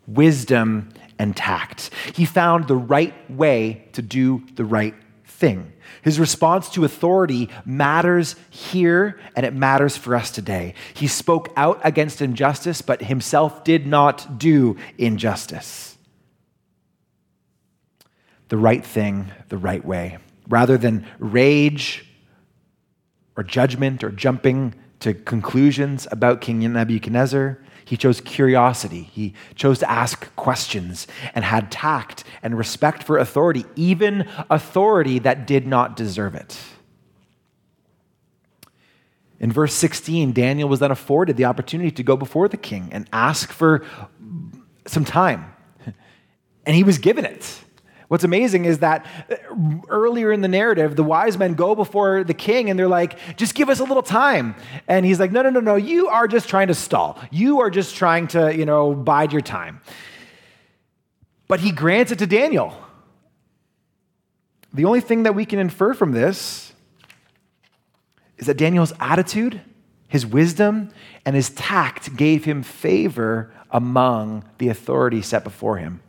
Wisdom 0.06 0.92
and 1.20 1.36
tact. 1.36 1.90
He 2.14 2.24
found 2.24 2.66
the 2.66 2.76
right 2.76 3.14
way 3.30 3.84
to 3.92 4.00
do 4.00 4.42
the 4.54 4.64
right 4.64 4.94
thing. 5.26 5.70
His 6.00 6.18
response 6.18 6.70
to 6.70 6.84
authority 6.86 7.50
matters 7.66 8.36
here 8.48 9.20
and 9.36 9.44
it 9.44 9.52
matters 9.52 9.98
for 9.98 10.16
us 10.16 10.30
today. 10.30 10.72
He 10.94 11.06
spoke 11.06 11.52
out 11.58 11.78
against 11.84 12.22
injustice, 12.22 12.80
but 12.80 13.02
himself 13.02 13.64
did 13.64 13.86
not 13.86 14.38
do 14.38 14.78
injustice. 14.96 15.98
The 18.48 18.56
right 18.56 18.84
thing, 18.84 19.30
the 19.50 19.58
right 19.58 19.84
way. 19.84 20.16
Rather 20.48 20.78
than 20.78 21.06
rage 21.18 22.06
or 23.36 23.42
judgment 23.42 24.02
or 24.02 24.10
jumping 24.10 24.74
to 25.00 25.14
conclusions 25.14 26.06
about 26.10 26.40
King 26.40 26.60
Nebuchadnezzar, 26.72 27.58
he 27.84 27.96
chose 27.96 28.20
curiosity. 28.20 29.02
He 29.02 29.34
chose 29.54 29.78
to 29.80 29.90
ask 29.90 30.34
questions 30.36 31.06
and 31.34 31.44
had 31.44 31.72
tact 31.72 32.22
and 32.42 32.56
respect 32.56 33.02
for 33.02 33.18
authority, 33.18 33.64
even 33.74 34.28
authority 34.48 35.18
that 35.18 35.46
did 35.46 35.66
not 35.66 35.96
deserve 35.96 36.34
it. 36.34 36.56
In 39.40 39.50
verse 39.50 39.72
16, 39.74 40.32
Daniel 40.32 40.68
was 40.68 40.80
then 40.80 40.90
afforded 40.90 41.38
the 41.38 41.46
opportunity 41.46 41.90
to 41.90 42.02
go 42.02 42.16
before 42.16 42.46
the 42.46 42.58
king 42.58 42.90
and 42.92 43.08
ask 43.12 43.50
for 43.50 43.84
some 44.86 45.04
time. 45.04 45.52
And 46.66 46.76
he 46.76 46.84
was 46.84 46.98
given 46.98 47.24
it. 47.24 47.64
What's 48.10 48.24
amazing 48.24 48.64
is 48.64 48.80
that 48.80 49.06
uh, 49.30 49.36
earlier 49.88 50.32
in 50.32 50.40
the 50.40 50.48
narrative, 50.48 50.96
the 50.96 51.04
wise 51.04 51.38
men 51.38 51.54
go 51.54 51.76
before 51.76 52.24
the 52.24 52.34
king 52.34 52.68
and 52.68 52.76
they're 52.76 52.88
like, 52.88 53.16
just 53.36 53.54
give 53.54 53.68
us 53.68 53.78
a 53.78 53.84
little 53.84 54.02
time. 54.02 54.56
And 54.88 55.06
he's 55.06 55.20
like, 55.20 55.30
no, 55.30 55.42
no, 55.42 55.50
no, 55.50 55.60
no, 55.60 55.76
you 55.76 56.08
are 56.08 56.26
just 56.26 56.48
trying 56.48 56.66
to 56.66 56.74
stall. 56.74 57.20
You 57.30 57.60
are 57.60 57.70
just 57.70 57.94
trying 57.94 58.26
to, 58.28 58.52
you 58.52 58.66
know, 58.66 58.94
bide 58.94 59.30
your 59.30 59.42
time. 59.42 59.80
But 61.46 61.60
he 61.60 61.70
grants 61.70 62.10
it 62.10 62.18
to 62.18 62.26
Daniel. 62.26 62.74
The 64.74 64.86
only 64.86 65.00
thing 65.00 65.22
that 65.22 65.36
we 65.36 65.44
can 65.44 65.60
infer 65.60 65.94
from 65.94 66.10
this 66.10 66.72
is 68.38 68.48
that 68.48 68.56
Daniel's 68.56 68.92
attitude, 68.98 69.60
his 70.08 70.26
wisdom, 70.26 70.90
and 71.24 71.36
his 71.36 71.50
tact 71.50 72.16
gave 72.16 72.44
him 72.44 72.64
favor 72.64 73.52
among 73.70 74.42
the 74.58 74.68
authority 74.68 75.22
set 75.22 75.44
before 75.44 75.76
him. 75.76 76.00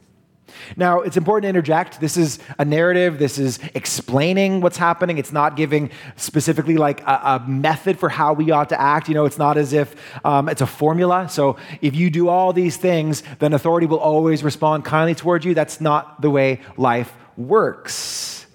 Now, 0.76 1.02
it's 1.02 1.18
important 1.18 1.44
to 1.44 1.50
interject. 1.50 2.00
This 2.00 2.18
is 2.18 2.40
a 2.60 2.66
narrative. 2.66 3.20
This 3.20 3.38
is 3.38 3.60
explaining 3.74 4.62
what's 4.62 4.78
happening. 4.78 5.18
It's 5.18 5.32
not 5.32 5.56
giving 5.56 5.92
specifically 6.16 6.78
like 6.78 7.02
a, 7.02 7.42
a 7.44 7.44
method 7.48 8.00
for 8.00 8.10
how 8.10 8.34
we 8.34 8.52
ought 8.52 8.70
to 8.70 8.80
act. 8.80 9.08
You 9.08 9.16
know, 9.16 9.26
it's 9.26 9.38
not 9.38 9.58
as 9.58 9.74
if 9.74 9.96
um, 10.26 10.50
it's 10.50 10.62
a 10.62 10.68
formula. 10.68 11.30
So 11.30 11.58
if 11.82 11.96
you 11.96 12.10
do 12.10 12.30
all 12.30 12.54
these 12.54 12.78
things, 12.78 13.24
then 13.40 13.54
authority 13.54 13.88
will 13.88 14.00
always 14.00 14.44
respond 14.44 14.86
kindly 14.86 15.16
towards 15.16 15.46
you. 15.46 15.54
That's 15.54 15.82
not 15.82 16.22
the 16.22 16.30
way 16.30 16.62
life 16.78 17.14
works. 17.38 18.46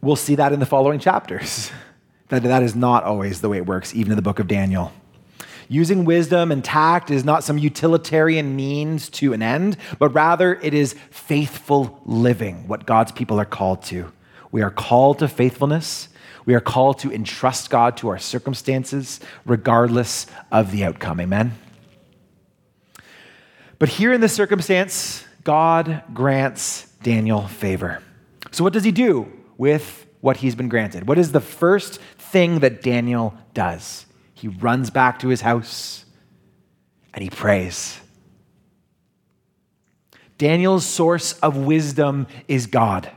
We'll 0.00 0.16
see 0.16 0.34
that 0.34 0.52
in 0.52 0.60
the 0.60 0.66
following 0.66 0.98
chapters. 0.98 1.70
that 2.28 2.42
that 2.42 2.62
is 2.62 2.74
not 2.74 3.04
always 3.04 3.40
the 3.40 3.48
way 3.48 3.58
it 3.58 3.66
works, 3.66 3.94
even 3.94 4.12
in 4.12 4.16
the 4.16 4.22
book 4.22 4.38
of 4.38 4.46
Daniel. 4.46 4.92
Using 5.68 6.04
wisdom 6.04 6.52
and 6.52 6.64
tact 6.64 7.10
is 7.10 7.24
not 7.24 7.44
some 7.44 7.58
utilitarian 7.58 8.56
means 8.56 9.08
to 9.10 9.32
an 9.32 9.42
end, 9.42 9.76
but 9.98 10.10
rather 10.10 10.54
it 10.56 10.74
is 10.74 10.94
faithful 11.10 12.00
living, 12.04 12.68
what 12.68 12.86
God's 12.86 13.12
people 13.12 13.40
are 13.40 13.44
called 13.44 13.82
to. 13.84 14.12
We 14.52 14.62
are 14.62 14.70
called 14.70 15.18
to 15.20 15.28
faithfulness. 15.28 16.08
We 16.46 16.54
are 16.54 16.60
called 16.60 16.98
to 17.00 17.12
entrust 17.12 17.70
God 17.70 17.96
to 17.98 18.08
our 18.08 18.18
circumstances, 18.18 19.20
regardless 19.46 20.26
of 20.52 20.70
the 20.70 20.84
outcome. 20.84 21.20
Amen? 21.20 21.52
But 23.78 23.88
here 23.88 24.12
in 24.12 24.20
this 24.20 24.32
circumstance, 24.32 25.24
God 25.42 26.02
grants 26.12 26.86
Daniel 27.02 27.46
favor. 27.48 28.02
So, 28.50 28.62
what 28.62 28.72
does 28.72 28.84
he 28.84 28.92
do 28.92 29.30
with 29.58 30.06
what 30.20 30.38
he's 30.38 30.54
been 30.54 30.68
granted? 30.68 31.08
What 31.08 31.18
is 31.18 31.32
the 31.32 31.40
first 31.40 32.00
thing 32.18 32.60
that 32.60 32.82
Daniel 32.82 33.34
does? 33.52 34.03
He 34.34 34.48
runs 34.48 34.90
back 34.90 35.20
to 35.20 35.28
his 35.28 35.40
house 35.40 36.04
and 37.14 37.22
he 37.22 37.30
prays. 37.30 38.00
Daniel's 40.36 40.84
source 40.84 41.34
of 41.34 41.56
wisdom 41.56 42.26
is 42.48 42.66
God. 42.66 43.10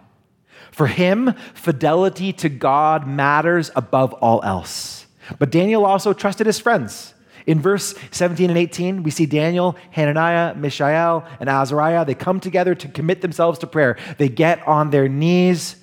For 0.71 0.88
him, 0.88 1.34
fidelity 1.56 2.32
to 2.34 2.49
God 2.49 3.08
matters 3.08 3.71
above 3.75 4.13
all 4.13 4.43
else. 4.43 5.08
But 5.39 5.49
Daniel 5.49 5.86
also 5.86 6.13
trusted 6.13 6.45
his 6.45 6.60
friends. 6.60 7.15
In 7.47 7.60
verse 7.60 7.95
17 8.12 8.49
and 8.49 8.60
18, 8.60 9.03
we 9.03 9.10
see 9.10 9.25
Daniel, 9.25 9.75
Hananiah, 9.91 10.53
Mishael, 10.56 11.25
and 11.39 11.49
Azariah. 11.49 12.06
They 12.06 12.13
come 12.13 12.39
together 12.39 12.75
to 12.75 12.88
commit 12.89 13.21
themselves 13.21 13.58
to 13.60 13.67
prayer. 13.67 13.97
They 14.17 14.30
get 14.30 14.65
on 14.67 14.91
their 14.91 15.08
knees 15.08 15.77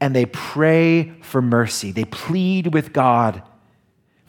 and 0.00 0.14
they 0.14 0.24
pray 0.24 1.12
for 1.20 1.42
mercy. 1.42 1.92
They 1.92 2.04
plead 2.04 2.72
with 2.72 2.92
God 2.92 3.42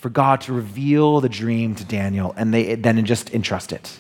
for 0.06 0.12
God 0.12 0.42
to 0.42 0.54
reveal 0.54 1.20
the 1.20 1.28
dream 1.28 1.74
to 1.74 1.84
Daniel 1.84 2.32
and 2.38 2.54
they 2.54 2.76
then 2.76 3.04
just 3.06 3.34
entrust 3.34 3.74
it. 3.74 4.00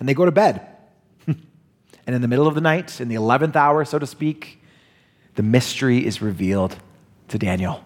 And 0.00 0.08
they 0.08 0.14
go 0.14 0.24
to 0.24 0.32
bed. 0.32 0.66
and 1.28 1.38
in 2.08 2.20
the 2.20 2.26
middle 2.26 2.48
of 2.48 2.56
the 2.56 2.60
night, 2.60 3.00
in 3.00 3.06
the 3.06 3.14
11th 3.14 3.54
hour, 3.54 3.84
so 3.84 4.00
to 4.00 4.06
speak, 4.08 4.60
the 5.36 5.44
mystery 5.44 6.04
is 6.04 6.20
revealed 6.20 6.76
to 7.28 7.38
Daniel. 7.38 7.84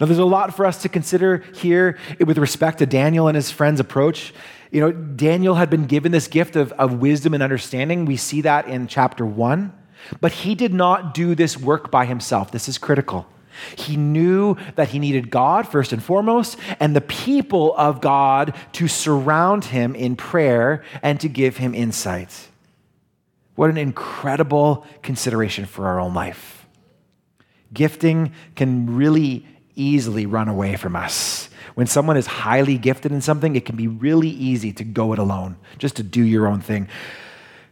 Now, 0.00 0.06
there's 0.06 0.18
a 0.18 0.24
lot 0.24 0.56
for 0.56 0.66
us 0.66 0.82
to 0.82 0.88
consider 0.88 1.44
here 1.54 2.00
with 2.18 2.36
respect 2.36 2.78
to 2.78 2.86
Daniel 2.86 3.28
and 3.28 3.36
his 3.36 3.48
friend's 3.48 3.78
approach. 3.78 4.34
You 4.72 4.80
know, 4.80 4.90
Daniel 4.90 5.54
had 5.54 5.70
been 5.70 5.86
given 5.86 6.10
this 6.10 6.26
gift 6.26 6.56
of, 6.56 6.72
of 6.72 6.94
wisdom 6.94 7.32
and 7.32 7.44
understanding. 7.44 8.06
We 8.06 8.16
see 8.16 8.40
that 8.40 8.66
in 8.66 8.88
chapter 8.88 9.24
one. 9.24 9.72
But 10.20 10.32
he 10.32 10.56
did 10.56 10.74
not 10.74 11.14
do 11.14 11.36
this 11.36 11.56
work 11.56 11.92
by 11.92 12.06
himself. 12.06 12.50
This 12.50 12.68
is 12.68 12.76
critical. 12.76 13.28
He 13.76 13.96
knew 13.96 14.56
that 14.76 14.88
he 14.88 14.98
needed 14.98 15.30
God 15.30 15.68
first 15.68 15.92
and 15.92 16.02
foremost, 16.02 16.58
and 16.80 16.94
the 16.94 17.00
people 17.00 17.74
of 17.76 18.00
God 18.00 18.54
to 18.72 18.88
surround 18.88 19.66
him 19.66 19.94
in 19.94 20.16
prayer 20.16 20.82
and 21.02 21.20
to 21.20 21.28
give 21.28 21.56
him 21.56 21.74
insight. 21.74 22.48
What 23.54 23.70
an 23.70 23.76
incredible 23.76 24.86
consideration 25.02 25.66
for 25.66 25.86
our 25.86 26.00
own 26.00 26.14
life. 26.14 26.66
Gifting 27.72 28.32
can 28.54 28.96
really 28.96 29.46
easily 29.74 30.26
run 30.26 30.48
away 30.48 30.76
from 30.76 30.96
us. 30.96 31.48
When 31.74 31.86
someone 31.86 32.16
is 32.16 32.26
highly 32.26 32.76
gifted 32.76 33.12
in 33.12 33.22
something, 33.22 33.56
it 33.56 33.64
can 33.64 33.76
be 33.76 33.86
really 33.88 34.28
easy 34.28 34.72
to 34.74 34.84
go 34.84 35.12
it 35.12 35.18
alone, 35.18 35.56
just 35.78 35.96
to 35.96 36.02
do 36.02 36.22
your 36.22 36.46
own 36.46 36.60
thing 36.60 36.88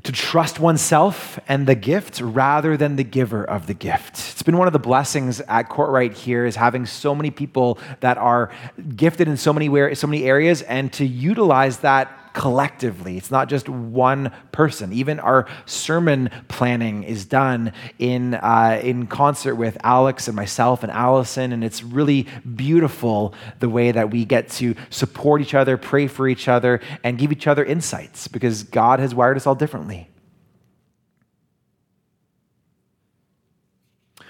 to 0.02 0.12
trust 0.12 0.60
oneself 0.60 1.38
and 1.48 1.66
the 1.66 1.74
gift 1.74 2.20
rather 2.20 2.76
than 2.76 2.96
the 2.96 3.04
giver 3.04 3.44
of 3.44 3.66
the 3.66 3.74
gift. 3.74 4.14
It's 4.32 4.42
been 4.42 4.56
one 4.56 4.66
of 4.66 4.72
the 4.72 4.78
blessings 4.78 5.40
at 5.42 5.68
Courtright 5.68 6.14
here 6.14 6.46
is 6.46 6.56
having 6.56 6.86
so 6.86 7.14
many 7.14 7.30
people 7.30 7.78
that 8.00 8.18
are 8.18 8.50
gifted 8.96 9.28
in 9.28 9.36
so 9.36 9.52
many, 9.52 9.94
so 9.94 10.06
many 10.06 10.24
areas 10.24 10.62
and 10.62 10.92
to 10.94 11.04
utilize 11.04 11.78
that 11.78 12.19
collectively. 12.32 13.16
It's 13.16 13.30
not 13.30 13.48
just 13.48 13.68
one 13.68 14.32
person. 14.52 14.92
Even 14.92 15.20
our 15.20 15.46
sermon 15.66 16.30
planning 16.48 17.02
is 17.02 17.24
done 17.24 17.72
in, 17.98 18.34
uh, 18.34 18.80
in 18.82 19.06
concert 19.06 19.54
with 19.56 19.76
Alex 19.82 20.28
and 20.28 20.36
myself 20.36 20.82
and 20.82 20.92
Allison. 20.92 21.52
And 21.52 21.62
it's 21.64 21.82
really 21.82 22.26
beautiful 22.54 23.34
the 23.58 23.68
way 23.68 23.92
that 23.92 24.10
we 24.10 24.24
get 24.24 24.48
to 24.50 24.74
support 24.90 25.40
each 25.40 25.54
other, 25.54 25.76
pray 25.76 26.06
for 26.06 26.28
each 26.28 26.48
other, 26.48 26.80
and 27.04 27.18
give 27.18 27.32
each 27.32 27.46
other 27.46 27.64
insights 27.64 28.28
because 28.28 28.62
God 28.62 29.00
has 29.00 29.14
wired 29.14 29.36
us 29.36 29.46
all 29.46 29.54
differently. 29.54 30.08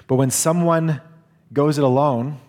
But 0.06 0.16
when 0.16 0.30
someone 0.30 1.00
goes 1.52 1.78
it 1.78 1.84
alone, 1.84 2.40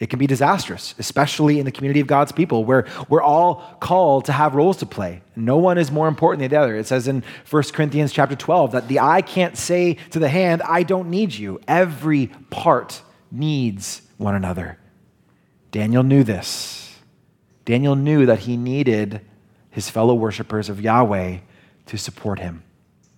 it 0.00 0.08
can 0.08 0.18
be 0.18 0.26
disastrous, 0.26 0.94
especially 0.98 1.58
in 1.58 1.66
the 1.66 1.70
community 1.70 2.00
of 2.00 2.06
God's 2.06 2.32
people, 2.32 2.64
where 2.64 2.86
we're 3.10 3.22
all 3.22 3.76
called 3.80 4.24
to 4.24 4.32
have 4.32 4.54
roles 4.54 4.78
to 4.78 4.86
play. 4.86 5.20
No 5.36 5.58
one 5.58 5.76
is 5.76 5.90
more 5.90 6.08
important 6.08 6.40
than 6.40 6.50
the 6.50 6.56
other. 6.56 6.74
It 6.74 6.86
says 6.86 7.06
in 7.06 7.22
1 7.50 7.62
Corinthians 7.74 8.10
chapter 8.10 8.34
12 8.34 8.72
that 8.72 8.88
the 8.88 9.00
eye 9.00 9.20
can't 9.20 9.58
say 9.58 9.98
to 10.10 10.18
the 10.18 10.30
hand, 10.30 10.62
I 10.62 10.84
don't 10.84 11.10
need 11.10 11.34
you. 11.34 11.60
Every 11.68 12.28
part 12.48 13.02
needs 13.30 14.00
one 14.16 14.34
another. 14.34 14.78
Daniel 15.70 16.02
knew 16.02 16.24
this. 16.24 16.98
Daniel 17.66 17.94
knew 17.94 18.24
that 18.24 18.40
he 18.40 18.56
needed 18.56 19.20
his 19.70 19.90
fellow 19.90 20.14
worshippers 20.14 20.70
of 20.70 20.80
Yahweh 20.80 21.38
to 21.86 21.98
support 21.98 22.38
him. 22.38 22.62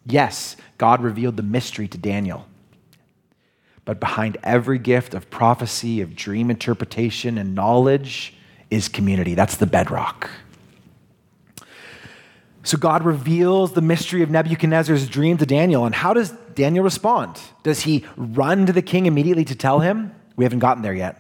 Yes, 0.05 0.57
God 0.79 1.01
revealed 1.01 1.37
the 1.37 1.45
mystery 1.45 1.87
to 1.87 1.97
Daniel. 1.97 2.47
But 3.85 3.99
behind 3.99 4.37
every 4.43 4.79
gift 4.79 5.15
of 5.15 5.29
prophecy, 5.31 6.01
of 6.01 6.15
dream 6.15 6.51
interpretation, 6.51 7.37
and 7.39 7.55
knowledge 7.55 8.35
is 8.71 8.89
community. 8.89 9.35
That's 9.35 9.57
the 9.57 9.67
bedrock. 9.67 10.31
So 12.65 12.79
God 12.79 13.03
reveals 13.03 13.73
the 13.73 13.81
mystery 13.81 14.23
of 14.23 14.31
Nebuchadnezzar's 14.31 15.09
dream 15.09 15.37
to 15.39 15.47
Daniel. 15.47 15.85
And 15.85 15.95
how 15.95 16.15
does 16.15 16.31
Daniel 16.55 16.85
respond? 16.85 17.41
Does 17.65 17.81
he 17.81 18.05
run 18.17 18.67
to 18.67 18.73
the 18.73 18.83
king 18.83 19.07
immediately 19.07 19.45
to 19.47 19.57
tell 19.57 19.81
him? 19.81 20.15
We 20.37 20.45
haven't 20.45 20.61
gotten 20.61 20.83
there 20.83 20.95
yet. 20.95 21.19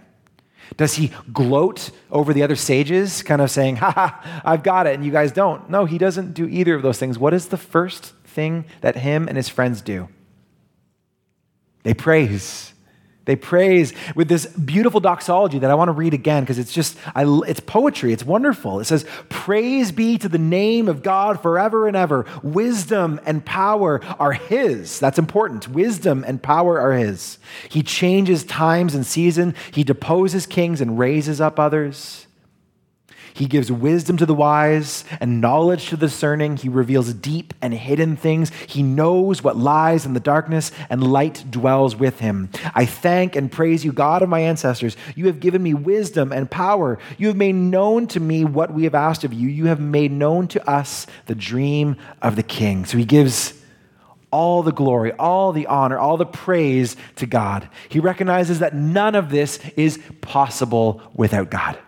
Does 0.77 0.94
he 0.94 1.11
gloat 1.33 1.90
over 2.11 2.33
the 2.33 2.44
other 2.44 2.57
sages, 2.57 3.22
kind 3.22 3.42
of 3.42 3.51
saying, 3.51 3.77
Ha 3.77 3.90
ha, 3.90 4.42
I've 4.44 4.62
got 4.62 4.87
it, 4.87 4.94
and 4.94 5.05
you 5.05 5.11
guys 5.11 5.33
don't? 5.33 5.68
No, 5.68 5.85
he 5.85 5.98
doesn't 5.98 6.33
do 6.33 6.48
either 6.48 6.75
of 6.75 6.83
those 6.83 6.98
things. 6.98 7.18
What 7.18 7.35
is 7.35 7.48
the 7.48 7.57
first 7.59 8.14
thing 8.25 8.64
that 8.81 8.96
him 8.96 9.29
and 9.29 9.37
his 9.37 9.48
friends 9.48 9.81
do? 9.81 10.09
They 11.83 11.95
praise. 11.95 12.73
They 13.25 13.37
praise 13.37 13.92
with 14.16 14.29
this 14.29 14.47
beautiful 14.47 14.99
doxology 14.99 15.61
that 15.61 15.71
I 15.71 15.75
want 15.77 15.88
to 15.88 15.92
read 15.92 16.12
again 16.12 16.42
because 16.42 16.59
it's 16.59 16.73
just, 16.73 16.99
I, 17.14 17.25
it's 17.47 17.61
poetry. 17.61 18.12
It's 18.12 18.25
wonderful. 18.25 18.81
It 18.81 18.87
says, 18.87 19.07
Praise 19.29 19.92
be 19.92 20.18
to 20.18 20.29
the 20.29 20.38
name 20.38 20.88
of 20.88 21.05
God 21.05 21.40
forever 21.40 21.87
and 21.87 21.97
ever. 21.97 22.27
Wisdom 22.42 23.21
and 23.25 23.45
power 23.45 24.01
are 24.18 24.33
His. 24.33 24.99
That's 24.99 25.21
important. 25.21 25.68
Wisdom 25.68 26.25
and 26.27 26.42
power 26.42 26.81
are 26.81 26.95
His. 26.95 27.38
He 27.68 27.85
changes 27.85 28.42
times 28.42 28.92
and 28.92 29.07
season. 29.07 29.55
He 29.73 29.85
deposes 29.85 30.45
kings 30.47 30.81
and 30.81 30.99
raises 30.99 31.40
up 31.40 31.61
others. 31.61 32.27
He 33.35 33.47
gives 33.47 33.73
wisdom 33.73 34.16
to 34.18 34.27
the 34.27 34.35
wise 34.35 35.05
and 35.21 35.40
knowledge 35.40 35.88
to 35.88 35.97
the 35.97 36.12
discerning. 36.12 36.59
He 36.59 36.68
reveals 36.68 37.14
deep 37.14 37.55
and 37.62 37.73
hidden 37.73 38.16
things. 38.16 38.51
He 38.68 38.83
knows 38.83 39.42
what 39.42 39.57
lies 39.57 40.05
in 40.05 40.12
the 40.12 40.21
darkness, 40.21 40.71
and 40.90 41.11
light 41.11 41.45
dwells 41.51 41.97
with 41.97 42.21
him. 42.21 42.51
I 42.75 42.85
thank 42.85 43.35
and 43.35 43.51
praise 43.51 43.85
you, 43.85 43.92
God 43.92 44.21
of 44.21 44.29
my 44.29 44.40
ancestors. 44.40 44.97
You 45.16 45.27
have 45.27 45.40
given 45.40 45.62
me 45.62 45.73
wisdom 45.73 46.33
and 46.33 46.51
power. 46.51 46.99
You 47.16 47.29
have 47.29 47.37
made 47.37 47.55
known 47.55 48.07
to 48.09 48.21
me 48.21 48.45
what 48.45 48.73
we 48.73 48.85
have 48.85 48.95
asked 48.95 49.25
of 49.25 49.33
you. 49.33 49.49
You 49.49 49.66
have 49.66 49.81
made 49.81 50.12
known 50.12 50.49
to 50.49 50.71
us 50.71 51.07
the 51.27 51.35
dream 51.35 51.97
of 52.21 52.37
the 52.37 52.42
king. 52.42 52.85
So 52.85 52.99
he 52.99 53.07
gives 53.07 53.55
all 54.31 54.62
the 54.62 54.73
glory, 54.73 55.12
all 55.12 55.53
the 55.53 55.66
honor, 55.66 55.99
all 55.99 56.16
the 56.16 56.27
praise 56.27 56.97
to 57.16 57.27
God. 57.27 57.68
He 57.88 58.01
recognizes 58.01 58.59
that 58.59 58.75
none 58.75 59.14
of 59.14 59.31
this 59.31 59.59
is 59.77 59.99
possible 60.21 61.03
without 61.14 61.51
God. 61.51 61.79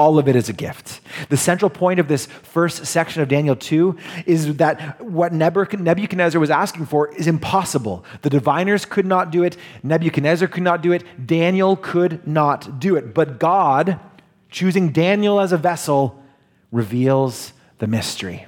All 0.00 0.18
of 0.18 0.28
it 0.28 0.34
is 0.34 0.48
a 0.48 0.54
gift. 0.54 1.02
The 1.28 1.36
central 1.36 1.68
point 1.68 2.00
of 2.00 2.08
this 2.08 2.24
first 2.24 2.86
section 2.86 3.20
of 3.20 3.28
Daniel 3.28 3.54
2 3.54 3.98
is 4.24 4.56
that 4.56 4.98
what 4.98 5.30
Nebuchadnezzar 5.34 6.40
was 6.40 6.48
asking 6.48 6.86
for 6.86 7.12
is 7.16 7.26
impossible. 7.26 8.02
The 8.22 8.30
diviners 8.30 8.86
could 8.86 9.04
not 9.04 9.30
do 9.30 9.42
it, 9.42 9.58
Nebuchadnezzar 9.82 10.48
could 10.48 10.62
not 10.62 10.80
do 10.80 10.92
it, 10.92 11.04
Daniel 11.26 11.76
could 11.76 12.26
not 12.26 12.80
do 12.80 12.96
it. 12.96 13.12
But 13.12 13.38
God, 13.38 14.00
choosing 14.48 14.90
Daniel 14.90 15.38
as 15.38 15.52
a 15.52 15.58
vessel, 15.58 16.18
reveals 16.72 17.52
the 17.76 17.86
mystery. 17.86 18.46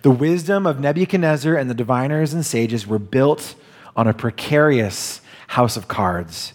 The 0.00 0.10
wisdom 0.10 0.66
of 0.66 0.80
Nebuchadnezzar 0.80 1.54
and 1.54 1.68
the 1.68 1.74
diviners 1.74 2.32
and 2.32 2.46
sages 2.46 2.86
were 2.86 2.98
built 2.98 3.54
on 3.94 4.08
a 4.08 4.14
precarious 4.14 5.20
house 5.48 5.76
of 5.76 5.88
cards. 5.88 6.54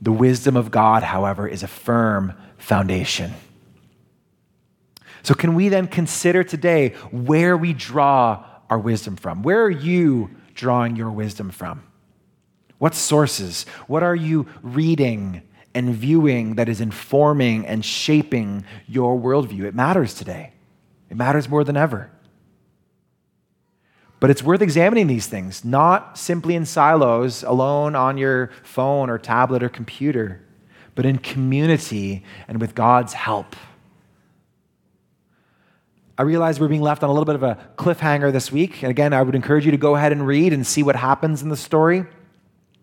The 0.00 0.12
wisdom 0.12 0.56
of 0.56 0.70
God, 0.70 1.02
however, 1.02 1.46
is 1.48 1.62
a 1.62 1.68
firm 1.68 2.32
foundation. 2.56 3.34
So, 5.22 5.34
can 5.34 5.54
we 5.54 5.68
then 5.68 5.88
consider 5.88 6.44
today 6.44 6.90
where 7.10 7.56
we 7.56 7.72
draw 7.72 8.44
our 8.70 8.78
wisdom 8.78 9.16
from? 9.16 9.42
Where 9.42 9.62
are 9.64 9.70
you 9.70 10.30
drawing 10.54 10.96
your 10.96 11.10
wisdom 11.10 11.50
from? 11.50 11.82
What 12.78 12.94
sources? 12.94 13.66
What 13.88 14.02
are 14.02 14.14
you 14.14 14.46
reading 14.62 15.42
and 15.74 15.94
viewing 15.94 16.54
that 16.54 16.68
is 16.68 16.80
informing 16.80 17.66
and 17.66 17.84
shaping 17.84 18.64
your 18.86 19.18
worldview? 19.18 19.64
It 19.64 19.74
matters 19.74 20.14
today. 20.14 20.52
It 21.10 21.16
matters 21.16 21.48
more 21.48 21.64
than 21.64 21.76
ever. 21.76 22.10
But 24.20 24.30
it's 24.30 24.42
worth 24.42 24.62
examining 24.62 25.06
these 25.06 25.26
things, 25.26 25.64
not 25.64 26.18
simply 26.18 26.56
in 26.56 26.64
silos, 26.64 27.42
alone 27.42 27.94
on 27.94 28.18
your 28.18 28.50
phone 28.62 29.10
or 29.10 29.18
tablet 29.18 29.62
or 29.62 29.68
computer, 29.68 30.40
but 30.94 31.06
in 31.06 31.18
community 31.18 32.24
and 32.48 32.60
with 32.60 32.74
God's 32.74 33.12
help. 33.12 33.54
I 36.18 36.22
realize 36.22 36.58
we're 36.58 36.66
being 36.66 36.82
left 36.82 37.04
on 37.04 37.10
a 37.10 37.12
little 37.12 37.24
bit 37.24 37.36
of 37.36 37.44
a 37.44 37.56
cliffhanger 37.76 38.32
this 38.32 38.50
week. 38.50 38.82
And 38.82 38.90
again, 38.90 39.12
I 39.12 39.22
would 39.22 39.36
encourage 39.36 39.64
you 39.64 39.70
to 39.70 39.76
go 39.76 39.94
ahead 39.94 40.10
and 40.10 40.26
read 40.26 40.52
and 40.52 40.66
see 40.66 40.82
what 40.82 40.96
happens 40.96 41.42
in 41.42 41.48
the 41.48 41.56
story. 41.56 42.04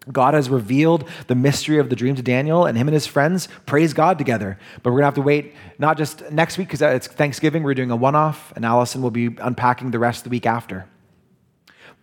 God 0.09 0.35
has 0.35 0.49
revealed 0.49 1.09
the 1.27 1.35
mystery 1.35 1.79
of 1.79 1.89
the 1.89 1.95
dream 1.97 2.15
to 2.15 2.21
Daniel, 2.21 2.65
and 2.65 2.77
him 2.77 2.87
and 2.87 2.93
his 2.93 3.07
friends 3.07 3.49
praise 3.65 3.93
God 3.93 4.17
together. 4.17 4.57
But 4.83 4.91
we're 4.91 5.01
going 5.01 5.01
to 5.01 5.07
have 5.07 5.15
to 5.15 5.21
wait 5.21 5.53
not 5.79 5.97
just 5.97 6.31
next 6.31 6.57
week 6.57 6.69
because 6.69 6.81
it's 6.81 7.07
Thanksgiving. 7.07 7.63
We're 7.63 7.73
doing 7.73 7.91
a 7.91 7.95
one 7.97 8.15
off, 8.15 8.53
and 8.55 8.63
Allison 8.63 9.01
will 9.01 9.11
be 9.11 9.35
unpacking 9.41 9.91
the 9.91 9.99
rest 9.99 10.19
of 10.19 10.23
the 10.25 10.29
week 10.29 10.45
after. 10.45 10.85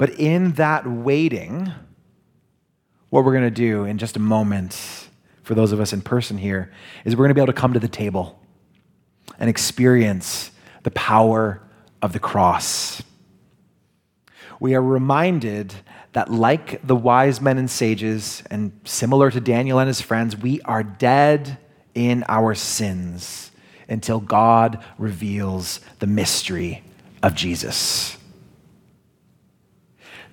But 0.03 0.19
in 0.19 0.55
that 0.55 0.85
waiting, 0.85 1.71
what 3.11 3.25
we're 3.25 3.35
going 3.35 3.45
to 3.45 3.51
do 3.53 3.85
in 3.85 3.99
just 3.99 4.17
a 4.17 4.19
moment, 4.19 4.75
for 5.45 5.55
those 5.55 5.71
of 5.71 5.79
us 5.79 5.93
in 5.93 6.03
person 6.03 6.38
here, 6.38 6.73
is 7.05 7.15
we're 7.15 7.27
going 7.27 7.31
to 7.31 7.35
be 7.35 7.41
able 7.41 7.53
to 7.53 7.61
come 7.61 7.73
to 7.75 7.79
the 7.79 7.87
table 7.87 8.37
and 9.38 9.49
experience 9.49 10.51
the 10.83 10.91
power 10.91 11.62
of 12.03 12.12
the 12.12 12.19
cross. 12.19 13.01
We 14.59 14.75
are 14.75 14.83
reminded 14.83 15.73
that, 16.15 16.33
like 16.33 16.85
the 16.85 16.97
wise 16.97 17.41
men 17.41 17.57
and 17.57 17.71
sages, 17.71 18.43
and 18.51 18.73
similar 18.83 19.31
to 19.31 19.41
Daniel 19.41 19.79
and 19.79 19.87
his 19.87 20.01
friends, 20.01 20.37
we 20.37 20.61
are 20.62 20.83
dead 20.83 21.59
in 21.95 22.25
our 22.27 22.57
sins 22.57 23.53
until 23.88 24.19
God 24.19 24.83
reveals 24.99 25.79
the 26.01 26.09
mystery 26.09 26.83
of 27.23 27.37
Jesus. 27.37 28.19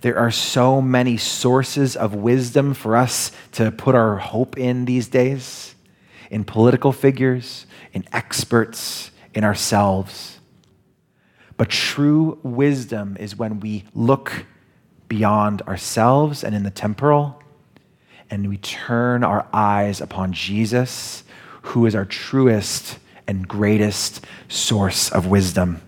There 0.01 0.17
are 0.17 0.31
so 0.31 0.81
many 0.81 1.17
sources 1.17 1.95
of 1.95 2.15
wisdom 2.15 2.73
for 2.73 2.95
us 2.95 3.31
to 3.53 3.71
put 3.71 3.95
our 3.95 4.17
hope 4.17 4.57
in 4.57 4.85
these 4.85 5.07
days 5.07 5.75
in 6.29 6.43
political 6.43 6.91
figures, 6.91 7.65
in 7.91 8.05
experts, 8.13 9.11
in 9.33 9.43
ourselves. 9.43 10.39
But 11.57 11.69
true 11.69 12.39
wisdom 12.43 13.17
is 13.19 13.35
when 13.35 13.59
we 13.59 13.83
look 13.93 14.45
beyond 15.07 15.61
ourselves 15.63 16.43
and 16.43 16.55
in 16.55 16.63
the 16.63 16.69
temporal, 16.69 17.41
and 18.29 18.47
we 18.47 18.57
turn 18.57 19.23
our 19.23 19.47
eyes 19.51 19.99
upon 20.01 20.33
Jesus, 20.33 21.23
who 21.63 21.85
is 21.85 21.95
our 21.95 22.05
truest 22.05 22.99
and 23.27 23.47
greatest 23.47 24.25
source 24.47 25.11
of 25.11 25.25
wisdom. 25.25 25.81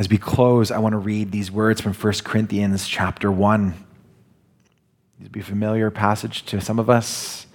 As 0.00 0.08
we 0.08 0.16
close, 0.16 0.70
I 0.70 0.78
want 0.78 0.94
to 0.94 0.98
read 0.98 1.30
these 1.30 1.50
words 1.50 1.82
from 1.82 1.92
1 1.92 2.12
Corinthians 2.24 2.88
chapter 2.88 3.30
1. 3.30 3.74
These 5.18 5.28
be 5.28 5.40
a 5.40 5.42
familiar 5.42 5.90
passage 5.90 6.46
to 6.46 6.58
some 6.58 6.78
of 6.78 6.88
us, 6.88 7.46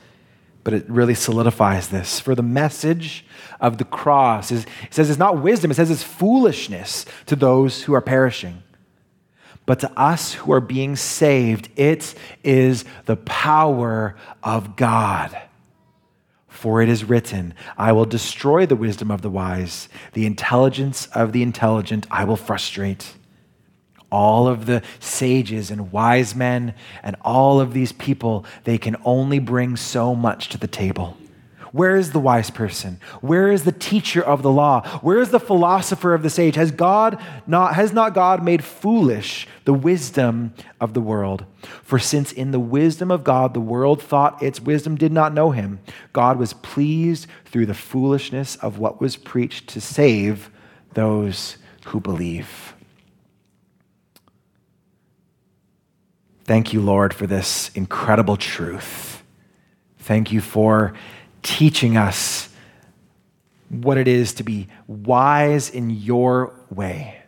but 0.64 0.72
it 0.72 0.88
really 0.88 1.16
solidifies 1.16 1.88
this. 1.88 2.20
For 2.20 2.36
the 2.36 2.44
message 2.44 3.26
of 3.60 3.80
the 3.80 3.84
cross 3.84 4.52
is, 4.52 4.68
it 4.84 4.94
says 4.94 5.10
it's 5.10 5.18
not 5.18 5.42
wisdom, 5.42 5.72
it 5.72 5.74
says 5.74 5.90
it's 5.90 6.04
foolishness 6.04 7.08
to 7.26 7.36
those 7.36 7.82
who 7.82 7.96
are 7.96 8.02
perishing. 8.02 8.62
But 9.66 9.80
to 9.80 9.92
us 10.00 10.34
who 10.34 10.54
are 10.54 10.62
being 10.62 10.96
saved, 10.96 11.70
it 11.76 12.14
is 12.44 12.86
the 13.06 13.18
power 13.18 14.16
of 14.44 14.76
God. 14.76 15.36
For 16.66 16.82
it 16.82 16.90
is 16.90 17.04
written, 17.04 17.54
I 17.78 17.92
will 17.92 18.08
destroy 18.08 18.66
the 18.66 18.76
wisdom 18.76 19.12
of 19.12 19.22
the 19.22 19.30
wise, 19.30 19.88
the 20.14 20.26
intelligence 20.26 21.06
of 21.14 21.32
the 21.32 21.44
intelligent 21.44 22.08
I 22.10 22.24
will 22.24 22.38
frustrate. 22.38 23.14
All 24.12 24.48
of 24.48 24.66
the 24.66 24.82
sages 25.00 25.70
and 25.70 25.92
wise 25.92 26.34
men 26.34 26.74
and 27.04 27.18
all 27.22 27.62
of 27.62 27.74
these 27.74 27.92
people, 27.92 28.46
they 28.64 28.80
can 28.80 28.96
only 29.06 29.38
bring 29.38 29.76
so 29.76 30.16
much 30.16 30.50
to 30.50 30.58
the 30.58 30.66
table. 30.66 31.16
Where 31.76 31.98
is 31.98 32.14
the 32.14 32.22
wise 32.22 32.50
person? 32.50 33.02
Where 33.20 33.52
is 33.52 33.66
the 33.66 33.74
teacher 33.74 34.22
of 34.22 34.44
the 34.44 34.50
law? 34.50 34.88
Where 35.00 35.20
is 35.20 35.32
the 35.32 35.42
philosopher 35.42 36.14
of 36.14 36.24
this 36.24 36.40
age? 36.40 36.56
Has 36.56 36.72
God 36.72 37.22
not 37.46 37.76
has 37.76 37.92
not 37.92 38.14
God 38.14 38.42
made 38.42 38.64
foolish 38.64 39.46
the 39.66 39.74
wisdom 39.74 40.54
of 40.80 40.94
the 40.94 41.02
world? 41.02 41.44
For 41.84 42.00
since 42.00 42.32
in 42.32 42.52
the 42.52 42.62
wisdom 42.62 43.12
of 43.12 43.26
God 43.26 43.54
the 43.54 43.60
world 43.60 44.02
thought 44.02 44.42
its 44.42 44.62
wisdom 44.62 44.96
did 44.96 45.12
not 45.12 45.34
know 45.34 45.52
him, 45.52 45.82
God 46.14 46.40
was 46.40 46.54
pleased 46.54 47.28
through 47.44 47.66
the 47.66 47.74
foolishness 47.74 48.56
of 48.56 48.80
what 48.80 49.02
was 49.02 49.18
preached 49.18 49.68
to 49.68 49.82
save 49.82 50.50
those 50.94 51.58
who 51.88 52.00
believe. 52.00 52.74
Thank 56.46 56.72
you, 56.72 56.80
Lord, 56.80 57.14
for 57.14 57.28
this 57.28 57.70
incredible 57.76 58.38
truth. 58.38 59.24
Thank 59.98 60.32
you 60.32 60.40
for 60.40 60.94
teaching 61.46 61.96
us 61.96 62.50
what 63.70 64.00
it 64.00 64.08
is 64.08 64.34
to 64.34 64.44
be 64.44 64.68
wise 64.88 65.70
in 65.70 65.92
your 65.92 66.54
way. 66.72 67.22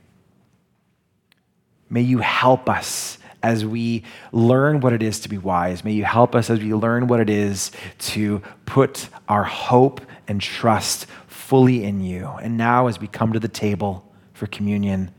May 1.88 2.01
you 2.01 2.17
help 2.17 2.67
us 2.67 3.19
as 3.43 3.63
we 3.63 4.03
learn 4.32 4.80
what 4.80 4.91
it 4.91 5.03
is 5.03 5.19
to 5.19 5.30
be 5.30 5.38
wise. 5.38 5.84
May 5.84 5.91
you 5.91 6.03
help 6.03 6.34
us 6.34 6.49
as 6.49 6.60
we 6.60 6.73
learn 6.73 7.08
what 7.08 7.19
it 7.19 7.30
is 7.30 7.71
to 7.99 8.41
put 8.65 9.08
our 9.30 9.43
hope 9.43 10.01
and 10.27 10.41
trust 10.41 11.06
fully 11.27 11.84
in 11.84 12.01
you. 12.01 12.27
And 12.41 12.58
now, 12.58 12.88
as 12.88 12.99
we 12.99 13.08
come 13.08 13.34
to 13.34 13.39
the 13.39 13.47
table 13.47 14.03
for 14.34 14.47
communion, 14.47 15.12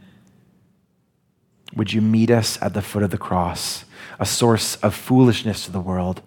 would 1.76 1.92
you 1.92 2.00
meet 2.00 2.32
us 2.32 2.60
at 2.60 2.74
the 2.74 2.82
foot 2.82 3.04
of 3.04 3.10
the 3.10 3.16
cross, 3.16 3.84
a 4.18 4.26
source 4.26 4.74
of 4.76 4.92
foolishness 4.92 5.66
to 5.66 5.70
the 5.70 5.80
world, 5.80 6.20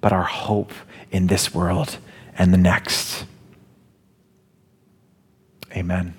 but 0.00 0.12
our 0.12 0.24
hope 0.24 0.72
in 1.12 1.28
this 1.28 1.54
world 1.54 1.98
and 2.38 2.54
the 2.54 2.58
next? 2.58 3.24
Amen. 5.76 6.14